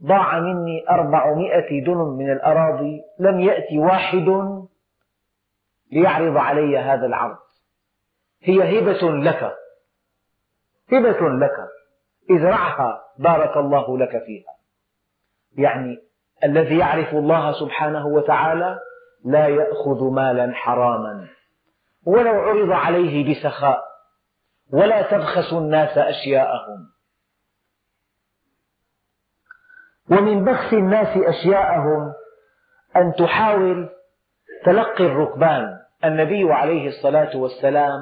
[0.03, 4.25] ضاع مني أربعمائة دنم من الأراضي لم يأتي واحد
[5.91, 7.38] ليعرض علي هذا العرض.
[8.41, 9.57] هي هبة لك
[10.91, 11.67] هبة لك
[12.31, 14.55] ازرعها بارك الله لك فيها.
[15.57, 16.11] يعني
[16.43, 18.80] الذي يعرف الله سبحانه وتعالى
[19.25, 21.27] لا يأخذ مالا حراما.
[22.06, 23.84] ولو عرض عليه بسخاء
[24.73, 26.91] ولا تبخسوا الناس أشياءهم.
[30.12, 32.13] ومن بخس الناس أشياءهم
[32.95, 33.89] أن تحاول
[34.65, 35.77] تلقي الركبان.
[36.06, 37.99] النبي عليه الصلاة والسلام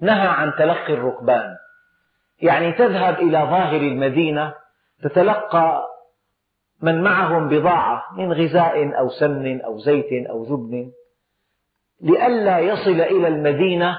[0.00, 1.56] نهى عن تلقي الركبان.
[2.42, 4.54] يعني تذهب إلى ظاهر المدينة
[5.02, 5.86] تتلقى
[6.82, 10.92] من معهم بضاعة من غذاء أو سمن أو زيت أو جبن
[12.00, 13.98] لئلا يصل إلى المدينة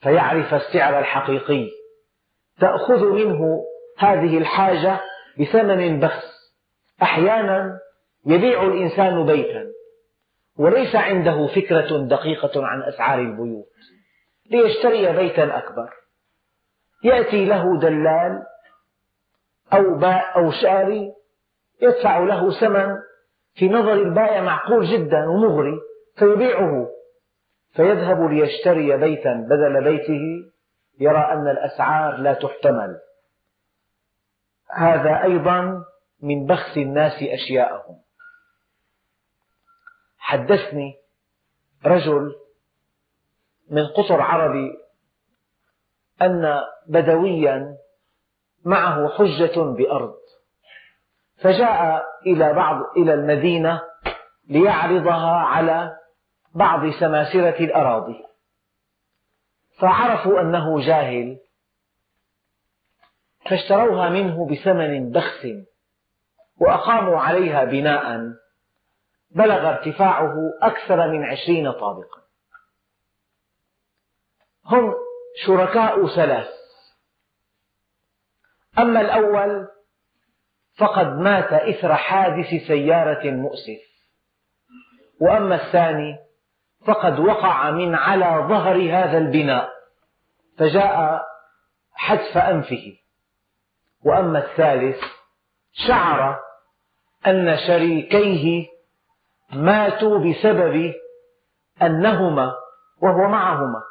[0.00, 1.70] فيعرف السعر الحقيقي.
[2.60, 3.64] تأخذ منه
[3.98, 5.00] هذه الحاجة
[5.40, 6.54] بثمن بخس.
[7.02, 7.78] أحيانا
[8.26, 9.66] يبيع الإنسان بيتا
[10.58, 13.66] وليس عنده فكرة دقيقة عن أسعار البيوت.
[14.50, 15.90] ليشتري بيتا أكبر.
[17.04, 18.42] يأتي له دلال
[19.72, 20.04] أو
[20.36, 21.12] أو شاري
[21.82, 22.96] يدفع له ثمن
[23.54, 25.80] في نظر البائع معقول جدا ومغري
[26.16, 26.90] فيبيعه.
[27.72, 30.52] فيذهب ليشتري بيتا بدل بيته
[31.00, 33.00] يرى أن الأسعار لا تحتمل.
[34.70, 35.84] هذا أيضا
[36.22, 38.00] من بخس الناس أشياءهم.
[40.18, 40.94] حدثني
[41.86, 42.34] رجل
[43.70, 44.72] من قطر عربي
[46.22, 47.76] أن بدويا
[48.64, 50.23] معه حجة بأرض.
[51.42, 53.82] فجاء إلى بعض إلى المدينة
[54.48, 55.96] ليعرضها على
[56.54, 58.24] بعض سماسرة الأراضي.
[59.78, 61.38] فعرفوا أنه جاهل
[63.50, 65.46] فاشتروها منه بثمن بخس
[66.60, 68.32] وأقاموا عليها بناء
[69.30, 72.22] بلغ ارتفاعه أكثر من عشرين طابقا.
[74.66, 74.94] هم
[75.46, 76.48] شركاء ثلاث.
[78.78, 79.68] أما الأول
[80.76, 83.80] فقد مات إثر حادث سيارة مؤسف.
[85.20, 86.18] وأما الثاني
[86.86, 89.68] فقد وقع من على ظهر هذا البناء
[90.58, 91.22] فجاء
[91.92, 92.92] حتف أنفه.
[94.04, 95.00] وأما الثالث
[95.72, 96.40] شعر
[97.26, 98.66] أن شريكيه
[99.52, 100.94] ماتوا بسبب
[101.82, 102.54] أنهما
[103.02, 103.82] وهو معهما.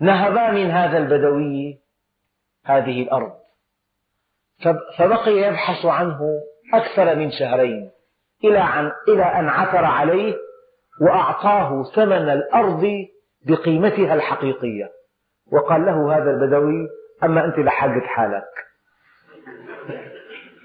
[0.00, 1.80] نهبا من هذا البدوي
[2.64, 3.43] هذه الأرض.
[4.98, 6.20] فبقي يبحث عنه
[6.74, 7.90] أكثر من شهرين
[8.44, 10.34] إلى أن عثر عليه
[11.00, 12.86] وأعطاه ثمن الأرض
[13.46, 14.90] بقيمتها الحقيقية.
[15.52, 16.88] وقال له هذا البدوي
[17.22, 18.50] أما أنت لحقت حالك.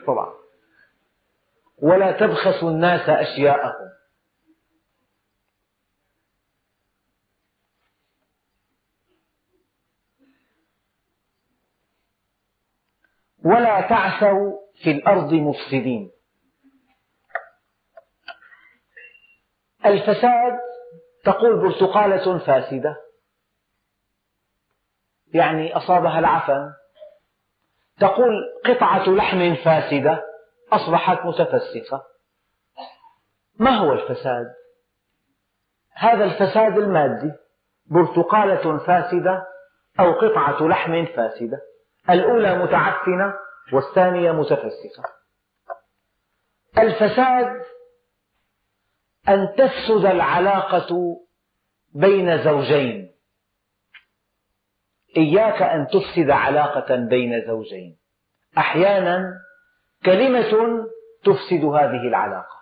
[0.07, 0.33] طبعا.
[1.81, 3.89] ولا تبخسوا الناس أشياءهم.
[13.45, 16.11] ولا تعثوا في الأرض مفسدين.
[19.85, 20.59] الفساد
[21.23, 22.95] تقول برتقالة فاسدة.
[25.33, 26.73] يعني أصابها العفن.
[27.99, 28.33] تقول
[28.65, 30.23] قطعة لحم فاسدة
[30.71, 32.03] أصبحت متفسخة.
[33.59, 34.45] ما هو الفساد؟
[35.93, 37.31] هذا الفساد المادي
[37.85, 39.47] برتقالة فاسدة
[39.99, 41.61] أو قطعة لحم فاسدة.
[42.09, 43.33] الأولى متعفنة
[43.73, 45.03] والثانية متفسخة.
[46.77, 47.61] الفساد
[49.29, 51.19] أن تفسد العلاقة
[51.93, 53.11] بين زوجين.
[55.17, 57.97] إياك أن تفسد علاقة بين زوجين.
[58.57, 59.33] أحيانا
[60.05, 60.85] كلمة
[61.23, 62.59] تفسد هذه العلاقة.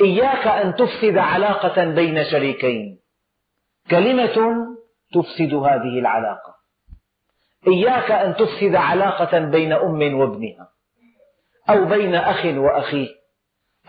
[0.00, 3.00] إياك أن تفسد علاقة بين شريكين.
[3.90, 4.66] كلمة
[5.14, 6.54] تفسد هذه العلاقة.
[7.66, 10.70] إياك أن تفسد علاقة بين أم وابنها
[11.70, 13.08] أو بين أخ وأخيه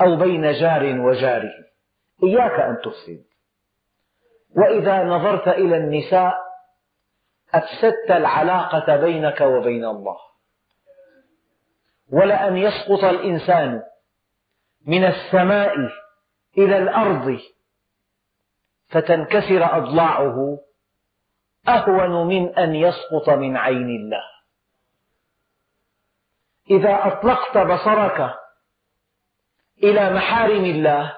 [0.01, 1.53] أو بين جار وجاره.
[2.23, 3.23] إياك أن تفسد.
[4.57, 6.33] وإذا نظرت إلى النساء
[7.53, 10.17] أفسدت العلاقة بينك وبين الله.
[12.11, 13.81] ولأن يسقط الإنسان
[14.87, 15.73] من السماء
[16.57, 17.39] إلى الأرض
[18.87, 20.59] فتنكسر أضلاعه.
[21.67, 24.23] أهون من أن يسقط من عين الله.
[26.69, 28.35] إذا أطلقت بصرك
[29.83, 31.17] إلى محارم الله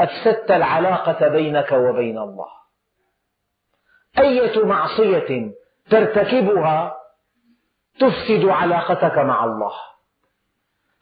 [0.00, 2.48] أفسدت العلاقة بينك وبين الله.
[4.18, 5.52] أية معصية
[5.90, 6.96] ترتكبها
[7.98, 9.72] تفسد علاقتك مع الله.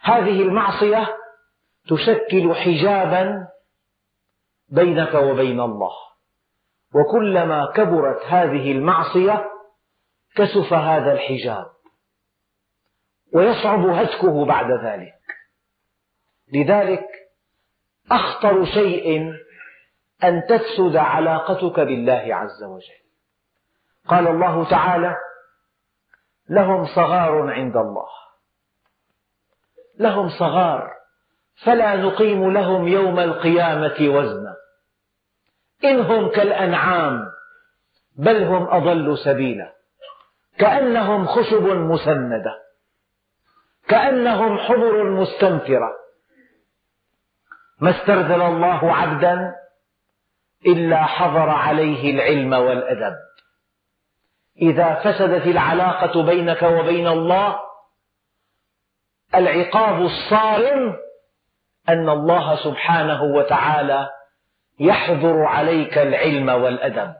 [0.01, 1.17] هذه المعصية
[1.89, 3.49] تشكل حجابا
[4.69, 5.93] بينك وبين الله.
[6.95, 9.51] وكلما كبرت هذه المعصية
[10.37, 11.67] كسف هذا الحجاب.
[13.35, 15.15] ويصعب هتكه بعد ذلك.
[16.55, 17.07] لذلك
[18.11, 19.33] أخطر شيء
[20.25, 23.01] أن تفسد علاقتك بالله عز وجل.
[24.09, 25.17] قال الله تعالى
[26.49, 28.09] لهم صغار عند الله.
[29.99, 30.91] لهم صغار.
[31.65, 34.40] فلا نقيم لهم يوم القيامة وزنا.
[35.85, 37.27] إن هم كالأنعام
[38.17, 39.73] بل هم أضل سبيلا.
[40.59, 42.63] كأنهم خشب مسندة.
[43.89, 45.97] كأنهم حبر مستنفرة.
[47.81, 49.55] ما استرذل الله عبدا
[50.67, 53.17] إلا حضر عليه العلم والأدب.
[54.63, 57.61] إذا فسدت العلاقة بينك وبين الله
[59.35, 60.97] العقاب الصارم
[61.89, 64.11] أن الله سبحانه وتعالى
[64.81, 67.15] يحضر عليك العلم والأدب.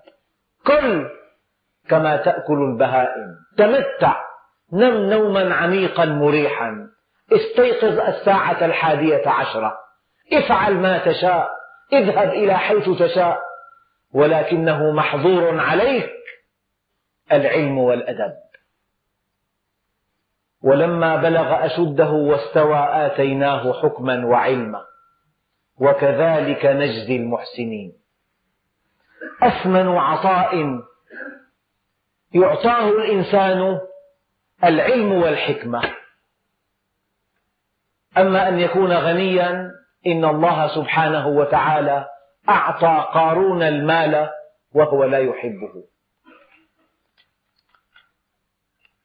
[0.67, 1.07] كل
[1.89, 3.37] كما تأكل البهائم.
[3.59, 4.17] تمتع.
[4.73, 6.89] نم نوما عميقا مريحا.
[7.33, 9.79] استيقظ الساعة الحادية عشرة.
[10.33, 11.51] افعل ما تشاء.
[11.93, 13.39] اذهب إلى حيث تشاء.
[14.15, 16.11] ولكنه محظور عليك
[17.33, 18.35] العلم والأدب.
[20.63, 24.90] ولما بلغ أشده واستوى آتيناه حكما وعلما.
[25.81, 27.93] وكذلك نجزي المحسنين.
[29.43, 30.81] أثمن عطاء
[32.35, 33.81] يعطاه الإنسان
[34.65, 35.83] العلم والحكمة.
[38.19, 39.71] أما أن يكون غنيا
[40.07, 42.09] إن الله سبحانه وتعالى
[42.49, 44.31] أعطى قارون المال
[44.73, 45.85] وهو لا يحبه.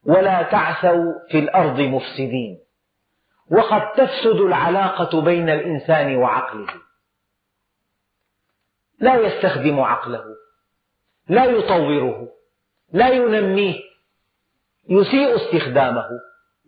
[0.05, 2.64] ولا تعثوا في الأرض مفسدين.
[3.51, 6.67] وقد تفسد العلاقة بين الإنسان وعقله.
[8.99, 10.23] لا يستخدم عقله
[11.29, 12.27] لا يطوره
[12.93, 13.79] لا ينميه
[14.89, 16.07] يسيء استخدامه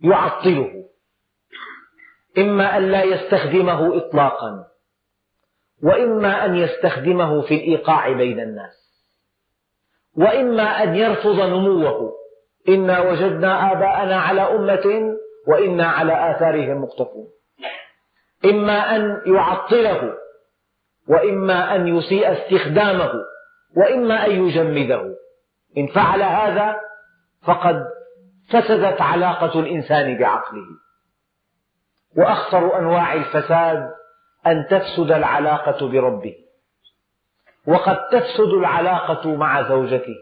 [0.04, 0.84] يعطله.
[2.38, 4.68] إما أن لا يستخدمه إطلاقا
[5.84, 8.88] وإما أن يستخدمه في الإيقاع بين الناس
[10.14, 12.14] وإما أن يرفض نموه.
[12.70, 15.17] إنا وجدنا آباءنا على أمة
[15.48, 17.28] وإنا على آثارهم مقتفون.
[18.46, 20.14] إما أن يعطله
[21.08, 23.12] وإما أن يسيء استخدامه
[23.78, 25.16] وإما أن يجمده.
[25.78, 26.76] إن فعل هذا
[27.44, 27.86] فقد
[28.50, 30.68] فسدت علاقة الإنسان بعقله.
[32.18, 33.90] وأخطر أنواع الفساد
[34.48, 36.36] أن تفسد العلاقة بربه.
[37.68, 40.16] وقد تفسد العلاقة مع زوجته.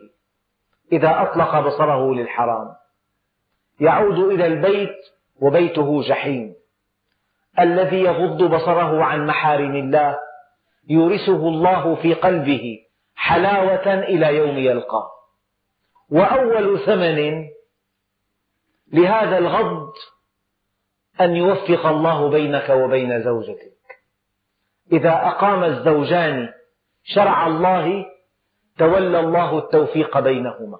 [0.92, 2.68] إذا أطلق بصره للحرام.
[3.80, 4.96] يعود إلى البيت
[5.42, 6.56] وبيته جحيم.
[7.60, 10.18] الذي يغض بصره عن محارم الله
[10.90, 12.80] يورثه الله في قلبه
[13.16, 15.10] حلاوة إلى يوم يلقاه.
[16.10, 17.46] وأول ثمن
[18.94, 19.94] لهذا الغض
[21.22, 23.76] أن يوفق الله بينك وبين زوجتك.
[24.92, 26.50] إذا أقام الزوجان
[27.04, 28.06] شرع الله
[28.78, 30.78] تولى الله التوفيق بينهما.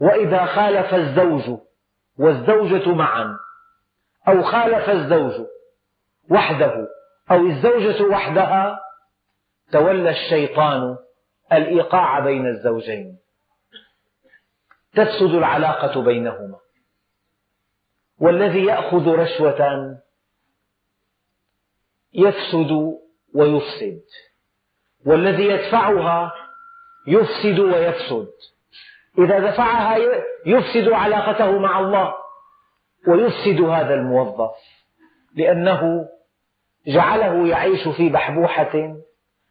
[0.00, 1.58] وإذا خالف الزوج
[2.18, 3.36] والزوجة معا
[4.28, 5.46] أو خالف الزوج
[6.30, 6.88] وحده
[7.30, 8.80] أو الزوجة وحدها
[9.72, 10.96] تولى الشيطان
[11.52, 13.18] الإيقاع بين الزوجين.
[14.94, 16.58] تفسد العلاقة بينهما.
[18.18, 20.00] والذي يأخذ رشوة
[22.12, 22.98] يفسد
[23.34, 24.02] ويفسد.
[25.06, 26.32] والذي يدفعها
[27.06, 28.28] يفسد ويفسد.
[29.18, 29.96] إذا دفعها
[30.46, 32.14] يفسد علاقته مع الله.
[33.06, 34.50] ويفسد هذا الموظف
[35.34, 36.08] لأنه
[36.86, 38.96] جعله يعيش في بحبوحة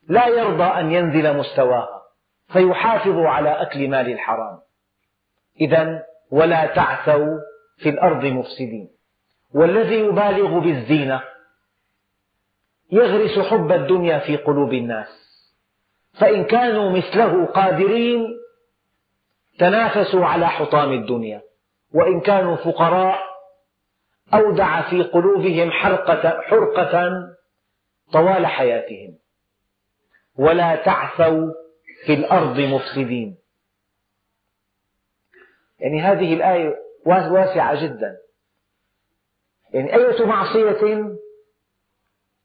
[0.10, 2.02] لا يرضى أن ينزل مستواها
[2.48, 4.60] فيحافظ على أكل مال الحرام.
[5.62, 7.40] إذا ولا تعثوا
[7.78, 8.90] في الأرض مفسدين.
[9.54, 11.22] والذي يبالغ بالزينة
[12.92, 15.08] يغرس حب الدنيا في قلوب الناس.
[16.20, 18.28] فإن كانوا مثله قادرين
[19.60, 21.42] تنافسوا على حطام الدنيا.
[21.94, 23.27] وإن كانوا فقراء
[24.34, 27.12] أودع في قلوبهم حرقة, حرقة
[28.14, 29.18] طوال حياتهم.
[30.36, 31.52] ولا تعثوا
[32.06, 33.38] في الأرض مفسدين.
[35.80, 36.76] يعني هذه الآية
[37.06, 38.18] واسعة جدا.
[39.74, 41.18] يعني أية معصية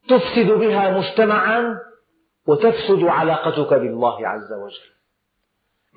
[0.09, 1.79] تفسد بها مجتمعا
[2.47, 4.93] وتفسد علاقتك بالله عز وجل.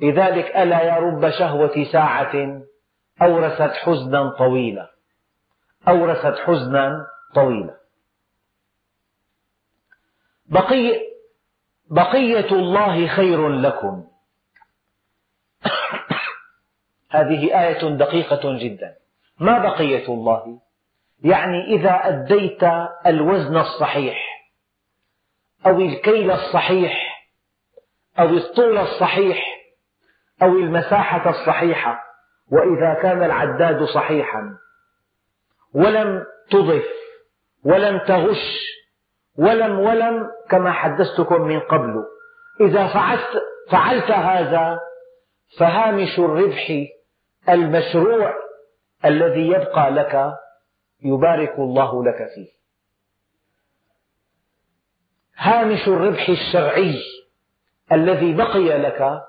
[0.03, 2.63] لذلك ألا يا رب شهوة ساعة
[3.23, 4.96] أورثت حزنا طويلا.
[5.89, 7.77] أورثت حزنا طويلا.
[10.47, 11.01] بقية,
[11.91, 14.05] بقية الله خير لكم.
[17.11, 18.97] هذه آية دقيقة جدا.
[19.41, 20.61] ما بقية الله؟
[21.25, 22.63] يعني إذا أديت
[23.07, 24.49] الوزن الصحيح
[25.67, 27.27] أو الكيل الصحيح
[28.19, 29.57] أو الطول الصحيح
[30.43, 32.03] أو المساحة الصحيحة
[32.53, 34.59] وإذا كان العداد صحيحا.
[35.77, 36.87] ولم تضف
[37.65, 38.67] ولم تغش
[39.39, 42.05] ولم ولم كما حدثتكم من قبل.
[42.61, 44.81] إذا فعلت, فعلت هذا
[45.59, 46.87] فهامش الربح
[47.49, 48.35] المشروع
[49.05, 50.33] الذي يبقى لك
[51.03, 52.49] يبارك الله لك فيه.
[55.37, 57.03] هامش الربح الشرعي
[57.93, 59.23] الذي بقي لك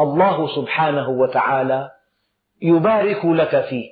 [0.00, 1.90] الله سبحانه وتعالى
[2.62, 3.90] يبارك لك فيه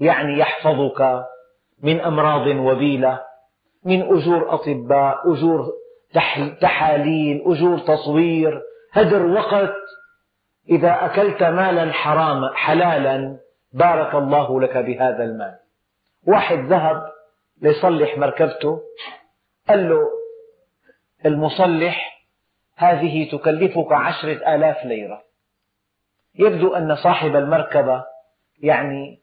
[0.00, 1.24] يعني يحفظك
[1.82, 3.20] من أمراض وبيلة
[3.84, 5.72] من أجور أطباء أجور
[6.60, 8.62] تحاليل أجور تصوير
[8.92, 9.74] هدر وقت.
[10.68, 13.38] إذا أكلت مالا حراما حلالا
[13.72, 15.58] بارك الله لك بهذا المال.
[16.26, 17.02] واحد ذهب
[17.62, 18.80] ليصلح مركبته
[19.68, 20.08] قال له
[21.26, 22.26] المصلح
[22.76, 25.22] هذه تكلفك عشرة آلاف ليرة.
[26.34, 28.04] يبدو أن صاحب المركبة
[28.62, 29.19] يعني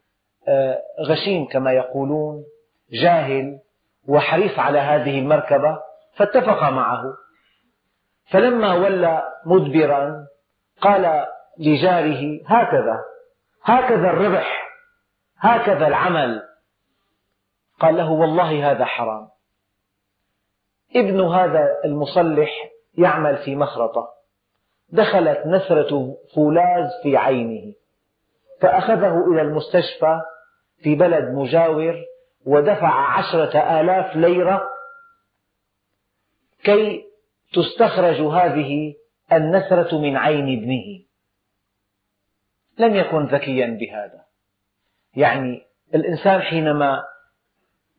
[1.02, 2.43] غشيم كما يقولون
[2.91, 3.60] جاهل
[4.08, 5.80] وحريص على هذه المركبة
[6.16, 7.04] فاتفق معه.
[8.32, 10.28] فلما ولى مدبرا
[10.82, 11.26] قال
[11.60, 13.00] لجاره هكذا
[13.64, 14.68] هكذا الربح
[15.39, 16.43] هكذا العمل.
[17.80, 19.28] قال له والله هذا حرام.
[20.95, 22.50] ابن هذا المصلح
[22.98, 24.10] يعمل في مخرطة.
[24.89, 27.74] دخلت نسرة فولاذ في عينه.
[28.62, 30.22] فأخذه إلى المستشفى
[30.82, 31.95] في بلد مجاور
[32.45, 34.69] ودفع عشرة آلاف ليرة
[36.63, 37.03] كي
[37.53, 38.95] تستخرج هذه
[39.34, 41.03] النسرة من عين ابنه.
[42.78, 44.23] لم يكن ذكيا بهذا.
[45.15, 45.65] يعني
[45.95, 47.03] الإنسان حينما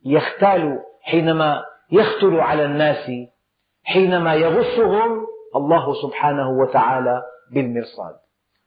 [0.05, 3.11] يختال حينما يختل على الناس
[3.83, 8.15] حينما يغصهم الله سبحانه وتعالى بالمرصاد.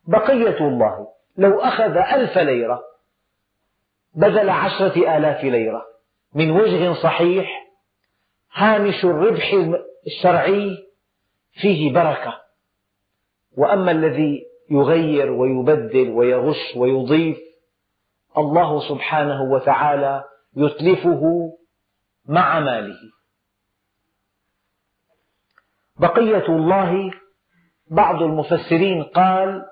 [0.04, 2.91] بقية الله لو أخذ ألف ليرة
[4.14, 5.82] بدل عشرة آلاف ليرة.
[6.34, 7.68] من وجه صحيح
[8.54, 9.54] هامش الربح
[10.06, 10.78] الشرعي
[11.52, 12.38] فيه بركة.
[13.56, 17.38] وأما الذي يغير ويبدل ويغش ويضيف
[18.38, 20.24] الله سبحانه وتعالى
[20.56, 21.52] يتلفه
[22.26, 22.98] مع ماله.
[25.96, 27.10] بقية الله
[27.90, 29.62] بعض المفسرين قال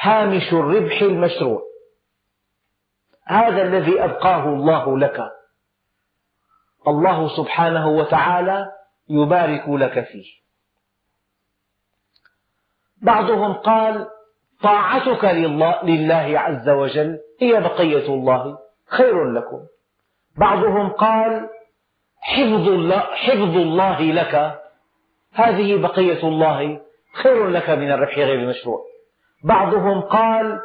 [0.00, 1.69] هامش الربح المشروع.
[3.30, 5.20] هذا الذي أبقاه الله لك.
[6.88, 8.66] الله سبحانه وتعالى
[9.08, 10.26] يبارك لك فيه.
[13.02, 14.06] بعضهم قال
[14.62, 15.24] طاعتك
[15.84, 19.60] لله عز وجل هي بقية الله خير لكم.
[20.38, 21.48] بعضهم قال
[22.20, 24.60] حفظ الله, حفظ الله لك
[25.32, 26.80] هذه بقية الله
[27.22, 28.78] خير لك من الربح غير المشروع.
[29.44, 30.60] بعضهم قال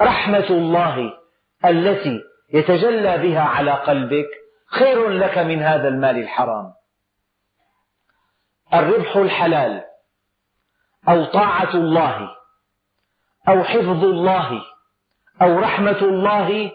[0.00, 1.19] رحمة الله
[1.64, 2.20] التي
[2.52, 4.28] يتجلى بها على قلبك
[4.66, 6.72] خير لك من هذا المال الحرام.
[8.74, 9.84] الربح الحلال
[11.08, 12.30] أو طاعة الله
[13.48, 14.62] أو حفظ الله
[15.42, 16.72] أو رحمة الله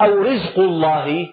[0.00, 1.32] أو رزق الله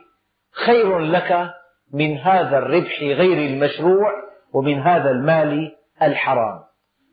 [0.66, 1.54] خير لك
[1.94, 4.12] من هذا الربح غير المشروع
[4.54, 6.60] ومن هذا المال الحرام.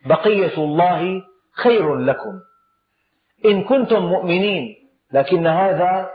[0.06, 2.40] بقية الله خير لكم.
[3.44, 4.79] إن كنتم مؤمنين
[5.12, 6.10] لكن هذا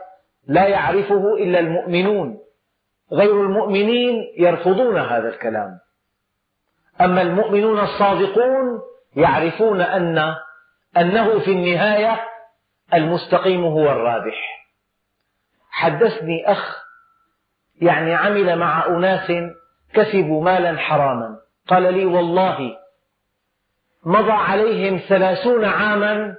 [0.48, 2.40] لا يعرفه إلا المؤمنون.
[3.12, 5.80] غير المؤمنين يرفضون هذا الكلام.
[7.02, 8.82] أما المؤمنون الصادقون
[9.16, 10.36] يعرفون أن
[10.98, 12.22] أنه في النهاية
[12.94, 14.68] المستقيم هو الرابح.
[15.70, 16.86] حدثني أخ
[17.82, 19.32] يعني عمل مع أناس
[19.94, 21.38] كسبوا مالا حراما.
[21.68, 22.78] قال لي والله
[24.06, 26.36] مضى عليهم ثلاثون عاما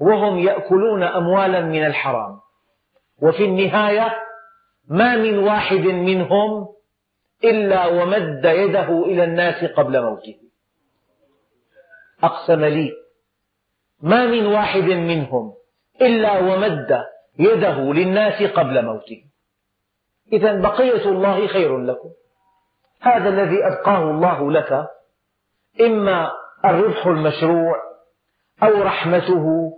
[0.00, 2.40] وهم يأكلون أموالا من الحرام.
[3.22, 4.14] وفي النهاية
[4.88, 6.68] ما من واحد منهم
[7.44, 10.36] إلا ومد يده إلى الناس قبل موته.
[12.22, 12.92] أقسم لي
[14.02, 15.54] ما من واحد منهم
[16.00, 17.04] إلا ومد
[17.38, 19.24] يده للناس قبل موته.
[20.32, 22.10] إذا بقية الله خير لكم.
[23.00, 24.88] هذا الذي أبقاه الله لك
[25.80, 26.32] إما
[26.64, 27.76] الربح المشروع
[28.62, 29.72] أو رحمته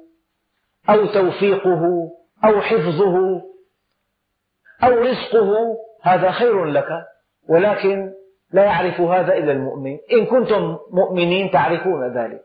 [0.88, 2.10] أو توفيقه
[2.44, 3.42] أو حفظه
[4.82, 6.88] أو رزقه هذا خير لك.
[7.48, 8.14] ولكن
[8.50, 9.98] لا يعرف هذا إلا المؤمن.
[10.12, 12.44] إن كنتم مؤمنين تعرفون ذلك.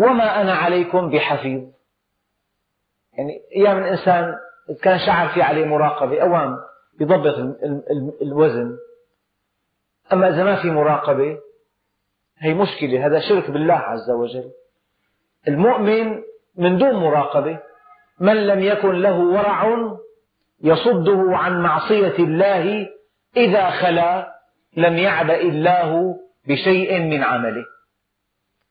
[0.00, 1.62] وما أنا عليكم بحفيظ.
[3.12, 4.34] يعني أيام الإنسان
[4.82, 6.58] كان شعر في عليه مراقبة أوام
[7.00, 7.34] يضبط
[8.22, 8.78] الوزن.
[10.12, 11.38] أما إذا ما في مراقبة
[12.38, 14.50] هي مشكلة هذا شرك بالله عز وجل.
[15.48, 16.22] المؤمن
[16.56, 17.58] من دون مراقبة
[18.20, 19.94] من لم يكن له ورع
[20.62, 22.88] يصده عن معصية الله
[23.36, 24.34] إذا خلا
[24.76, 26.16] لم يعبأ الله
[26.48, 27.64] بشيء من عمله.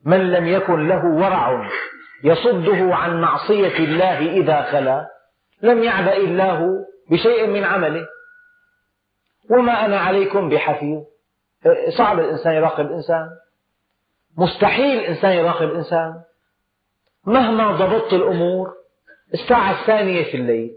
[0.06, 1.70] من لم يكن له ورع
[2.24, 5.08] يصده عن معصية الله إذا خلا
[5.62, 8.08] لم يعبأ الله بشيء من عمله.
[9.50, 11.04] وما أنا عليكم بحفيظ.
[11.98, 13.30] صعب الإنسان يراقب الإنسان.
[14.38, 16.24] مستحيل الإنسان يراقب الإنسان.
[17.26, 18.74] مهما ضبطت الأمور
[19.34, 20.76] الساعة الثانية في الليل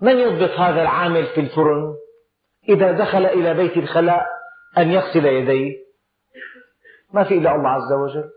[0.00, 1.94] من يضبط هذا العامل في الفرن؟
[2.68, 4.26] إذا دخل إلى بيت الخلاء
[4.78, 5.76] أن يغسل يديه.
[7.12, 8.30] ما في إلا الله عز وجل.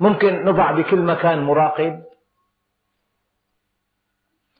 [0.00, 2.02] ممكن نضع بكل مكان مراقب.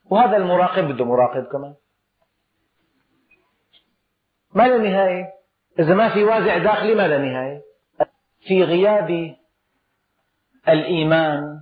[0.09, 1.75] وهذا المراقب بده مراقب كمان.
[4.53, 5.25] ما لا نهاية.
[5.79, 7.66] إذا ما في وازع داخلي ما لا نهاية.
[8.41, 9.35] في غياب
[10.69, 11.61] الإيمان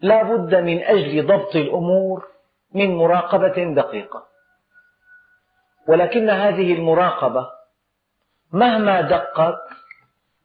[0.00, 2.28] لا بد من أجل ضبط الأمور
[2.74, 4.26] من مراقبة دقيقة.
[5.88, 7.50] ولكن هذه المراقبة
[8.52, 9.58] مهما دقت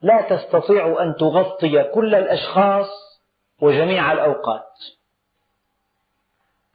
[0.02, 2.88] لا تستطيع أن تغطي كل الأشخاص
[3.62, 4.74] وجميع الأوقات.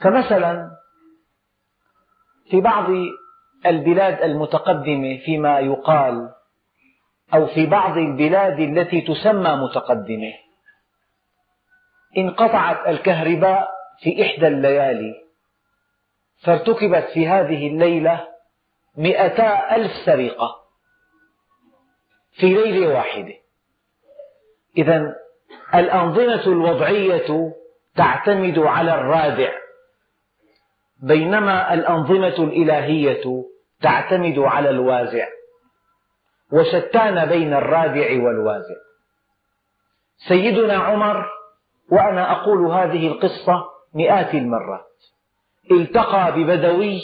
[0.01, 0.71] فمثلا
[2.51, 2.87] في بعض
[3.67, 6.36] البلاد المتقدمة فيما يقال
[7.35, 10.33] أو في بعض البلاد التي تسمى متقدمة.
[12.19, 13.71] انقطعت الكهرباء
[14.01, 15.15] في إحدى الليالي.
[16.43, 18.29] فارتكبت في هذه الليلة
[18.97, 20.57] مئتا ألف سرقة
[22.33, 23.35] في ليلة واحدة.
[24.79, 25.17] إذا
[25.75, 27.53] الأنظمة الوضعية
[27.97, 29.53] تعتمد على الرادع.
[31.03, 33.45] بينما الأنظمة الإلهية
[33.83, 35.36] تعتمد على الوازع.
[36.53, 38.75] وشتان بين الرادع والوازع.
[40.29, 41.27] سيدنا عمر
[41.93, 44.87] وأنا أقول هذه القصة مئات المرات.
[45.71, 47.01] التقى ببدوي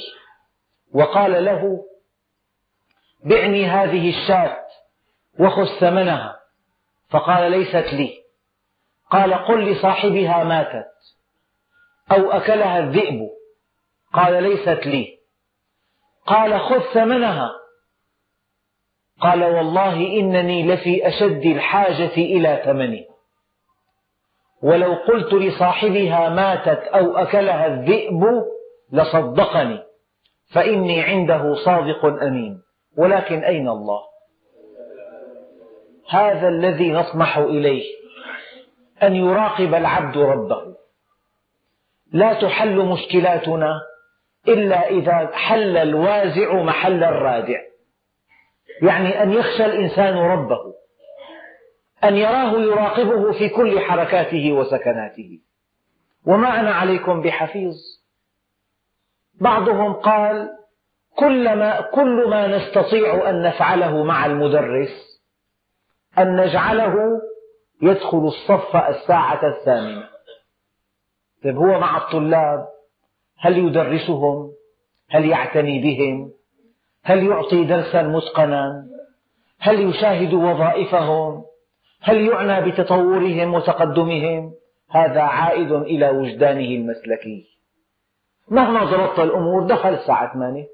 [0.94, 1.84] وقال له
[3.24, 4.58] بعني هذه الشاة
[5.38, 6.40] وخذ ثمنها.
[7.10, 8.22] فقال ليست لي.
[9.10, 10.92] قال قل لصاحبها ماتت
[12.12, 13.30] أو أكلها الذئب.
[14.12, 15.18] قال ليست لي.
[16.26, 17.61] قال خذ ثمنها.
[19.22, 23.04] قال والله إنني لفي أشد الحاجة إلى ثمنها
[24.62, 28.44] ولو قلت لصاحبها ماتت أو أكلها الذئب
[28.92, 29.82] لصدقني
[30.52, 32.62] فإني عنده صادق أمين.
[32.96, 34.00] ولكن أين الله؟
[36.10, 37.84] هذا الذي نطمح إليه
[39.02, 40.74] أن يراقب العبد ربه.
[42.12, 43.80] لا تحل مشكلاتنا
[44.48, 47.71] إلا إذا حل الوازع محل الرادع.
[48.82, 50.74] يعني أن يخشى الإنسان ربه
[52.04, 55.40] أن يراه يراقبه في كل حركاته وسكناته.
[56.26, 57.74] وما أنا عليكم بحفيظ.
[59.40, 60.50] بعضهم قال
[61.16, 65.22] كل ما, كل ما نستطيع أن نفعله مع المدرس
[66.18, 66.94] أن نجعله
[67.82, 70.08] يدخل الصف الساعة الثامنة.
[71.44, 72.66] طيب هو مع الطلاب
[73.38, 74.52] هل يدرسهم؟
[75.10, 76.32] هل يعتني بهم؟
[77.04, 78.86] هل يعطي درسا متقنا
[79.58, 81.44] هل يشاهد وظائفهم؟
[82.00, 84.54] هل يعنى بتطورهم وتقدمهم؟
[84.90, 87.46] هذا عائد إلى وجدانه المسلكي.
[88.48, 90.66] مهما ضبطت الأمور دخل الساعة 8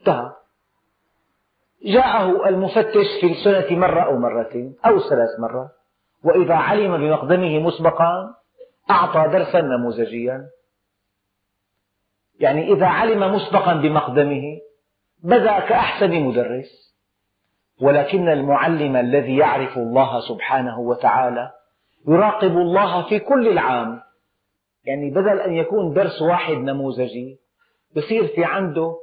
[0.00, 0.32] انتهى.
[1.84, 5.70] جاءه المفتش في السنة مرة أو مرتين أو ثلاث مرات
[6.24, 8.34] وإذا علم بمقدمه مسبقا
[8.90, 10.46] أعطى درسا نموذجيا.
[12.40, 14.58] يعني إذا علم مسبقا بمقدمه
[15.22, 16.94] بدا كأحسن مدرس
[17.80, 21.50] ولكن المعلم الذي يعرف الله سبحانه وتعالى
[22.08, 24.00] يراقب الله في كل العام.
[24.84, 27.38] يعني بدل أن يكون درس واحد نموذجي
[27.96, 28.96] بصير في عنده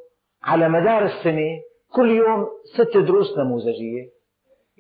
[0.44, 1.62] على مدار السنة
[1.94, 4.10] كل يوم ست دروس نموذجية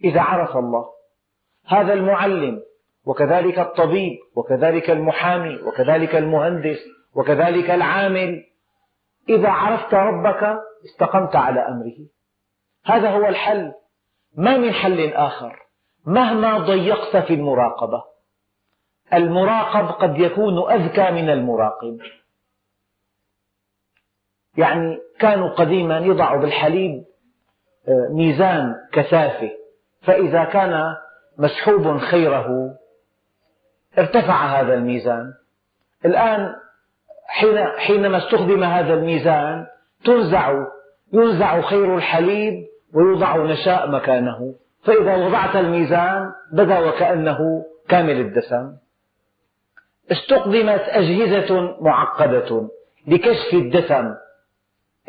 [0.03, 0.85] إذا عرف الله.
[1.65, 2.61] هذا المعلم
[3.05, 6.79] وكذلك الطبيب وكذلك المحامي وكذلك المهندس
[7.15, 8.43] وكذلك العامل
[9.29, 11.97] إذا عرفت ربك استقمت على أمره.
[12.85, 13.73] هذا هو الحل.
[14.35, 15.59] ما من حل آخر.
[16.05, 18.03] مهما ضيقت في المراقبة.
[19.13, 21.99] المراقب قد يكون أذكى من المراقب.
[24.57, 27.05] يعني كانوا قديما يضعوا بالحليب
[27.87, 29.51] آه، ميزان كثافة.
[30.01, 30.95] فإذا كان
[31.37, 32.75] مسحوب خيره
[33.97, 35.33] ارتفع هذا الميزان.
[36.05, 36.55] الآن
[37.29, 39.65] حين حينما استخدم هذا الميزان
[40.05, 40.65] تنزع
[41.13, 42.53] ينزع خير الحليب
[42.93, 44.55] ويوضع نشاء مكانه.
[44.83, 47.37] فإذا وضعت الميزان بدا وكأنه
[47.89, 48.75] كامل الدسم.
[50.11, 52.69] استخدمت أجهزة معقدة
[53.07, 54.13] لكشف الدسم.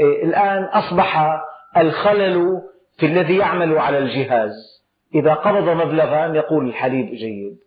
[0.01, 1.41] إيه، الآن أصبح
[1.77, 2.63] الخلل
[2.99, 4.53] في الذي يعمل على الجهاز.
[5.15, 7.59] إذا قبض مبلغا يقول الحليب جيد.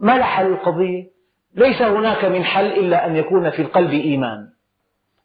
[0.00, 1.17] ما لحل القضية؟
[1.58, 4.48] ليس هناك من حل إلا أن يكون في القلب إيمان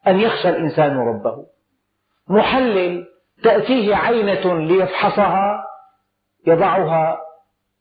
[0.06, 1.46] أن يخشى الإنسان ربه.
[2.28, 3.06] محلل
[3.42, 5.64] تأتيه عينة ليفحصها
[6.46, 7.20] يضعها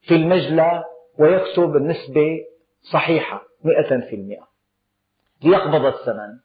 [0.01, 0.83] في المجلى
[1.19, 2.39] ويكتب النسبة
[2.91, 4.47] صحيحة مئة في المئة.
[5.43, 6.39] ليقبض الثمن.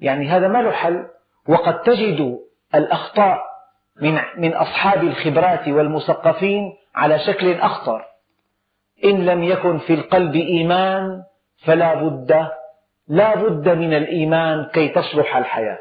[0.00, 1.06] يعني هذا ما له حل.
[1.48, 2.38] وقد تجد
[2.74, 3.44] الأخطاء
[4.02, 8.07] من, من أصحاب الخبرات والمثقفين على شكل أخطر.
[9.04, 11.22] إن لم يكن في القلب إيمان
[11.64, 12.48] فلا بد
[13.08, 15.78] لا بد من الإيمان كي تصلح الحياة.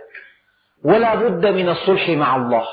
[0.85, 2.63] ولا بد من الصلح مع الله.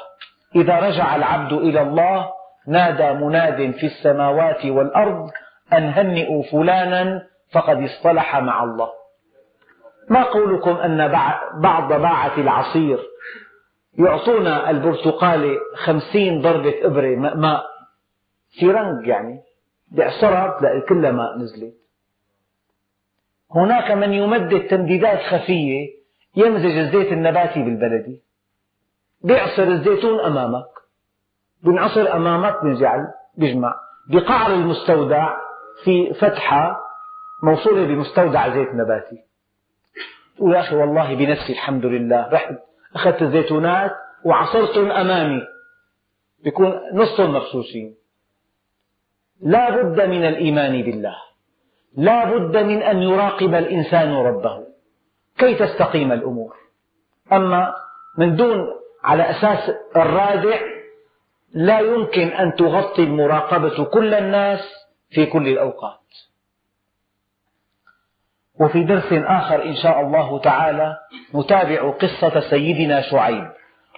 [0.56, 2.30] إذا رجع العبد إلى الله
[2.68, 5.30] نادى مناد في السماوات والأرض
[5.72, 8.88] أن هنئوا فلانا فقد اصطلح مع الله.
[10.10, 11.08] ما قولكم أن
[11.54, 12.98] بعض باعة العصير
[13.98, 17.64] يعطونا البرتقالة خمسين ضربة إبرة ماء
[18.60, 19.40] سيرنج يعني.
[19.94, 21.74] بعصرها تلاقي كلها ماء نزلت.
[23.50, 25.88] هناك من يمدد تمديدات خفية
[26.36, 28.22] يمزج الزيت النباتي بالبلدي.
[29.20, 30.66] بيعصر الزيتون أمامك.
[31.62, 33.74] بنعصر أمامك بنجعل بيجمع.
[34.08, 35.36] بقعر المستودع
[35.84, 36.80] في فتحة
[37.42, 39.24] موصولة بمستودع زيت نباتي.
[40.36, 42.54] تقول يا أخي والله بنفسي الحمد لله رحت
[42.94, 43.92] أخذت الزيتونات
[44.24, 45.42] وعصرتهم أمامي.
[46.44, 47.96] بيكون نصهم مغسوسين
[49.42, 51.16] لا بد من الإيمان بالله.
[51.96, 54.66] لا بد من أن يراقب الإنسان ربه.
[55.38, 56.56] كي تستقيم الأمور.
[57.32, 57.74] أما
[58.18, 58.66] من دون
[59.04, 60.58] على أساس الرادع
[61.54, 64.60] لا يمكن أن تغطي المراقبة كل الناس
[65.10, 66.00] في كل الأوقات.
[68.60, 70.96] وفي درس آخر إن شاء الله تعالى
[71.34, 73.48] نتابع قصة سيدنا شعيب.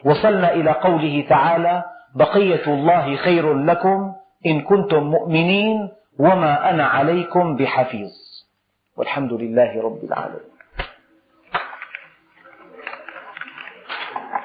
[0.04, 1.84] وصلنا إلى قوله تعالى
[2.14, 4.14] بقية الله خير لكم
[4.46, 5.88] إن كنتم مؤمنين
[6.18, 8.10] وما أنا عليكم بحفيظ.
[8.96, 10.56] والحمد لله رب العالمين.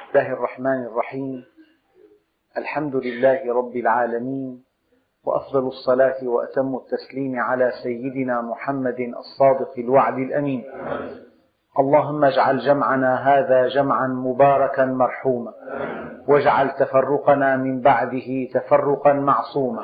[0.10, 1.46] الله الرحمن الرحيم.
[2.58, 4.64] الحمد لله رب العالمين.
[5.24, 10.64] وأفضل الصلاة وأتم التسليم على سيدنا محمد الصادق الوعد الأمين.
[11.80, 15.52] اللهم اجعل جمعنا هذا جمعا مباركا مرحوما
[16.28, 19.84] واجعل تفرقنا من بعده تفرقا معصوما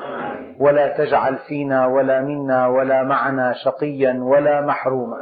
[0.60, 5.16] ولا تجعل فينا ولا منا ولا معنا شقيا ولا محروما.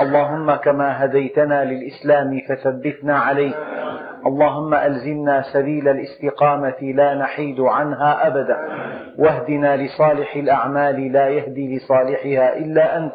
[0.00, 3.54] اللهم كما هديتنا للإسلام فثبتنا عليه.
[4.26, 8.58] اللهم ألزمنا سبيل الاستقامة لا نحيد عنها أبدا.
[9.18, 13.14] واهدنا لصالح الأعمال لا يهدي لصالحها إلا أنت.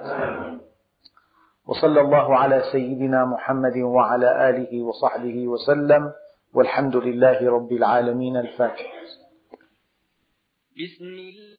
[1.69, 6.13] وصلى الله على سيدنا محمد وعلى آله وصحبه وسلم
[6.53, 8.89] والحمد لله رب العالمين الفاتح.
[10.73, 11.58] بسم الله.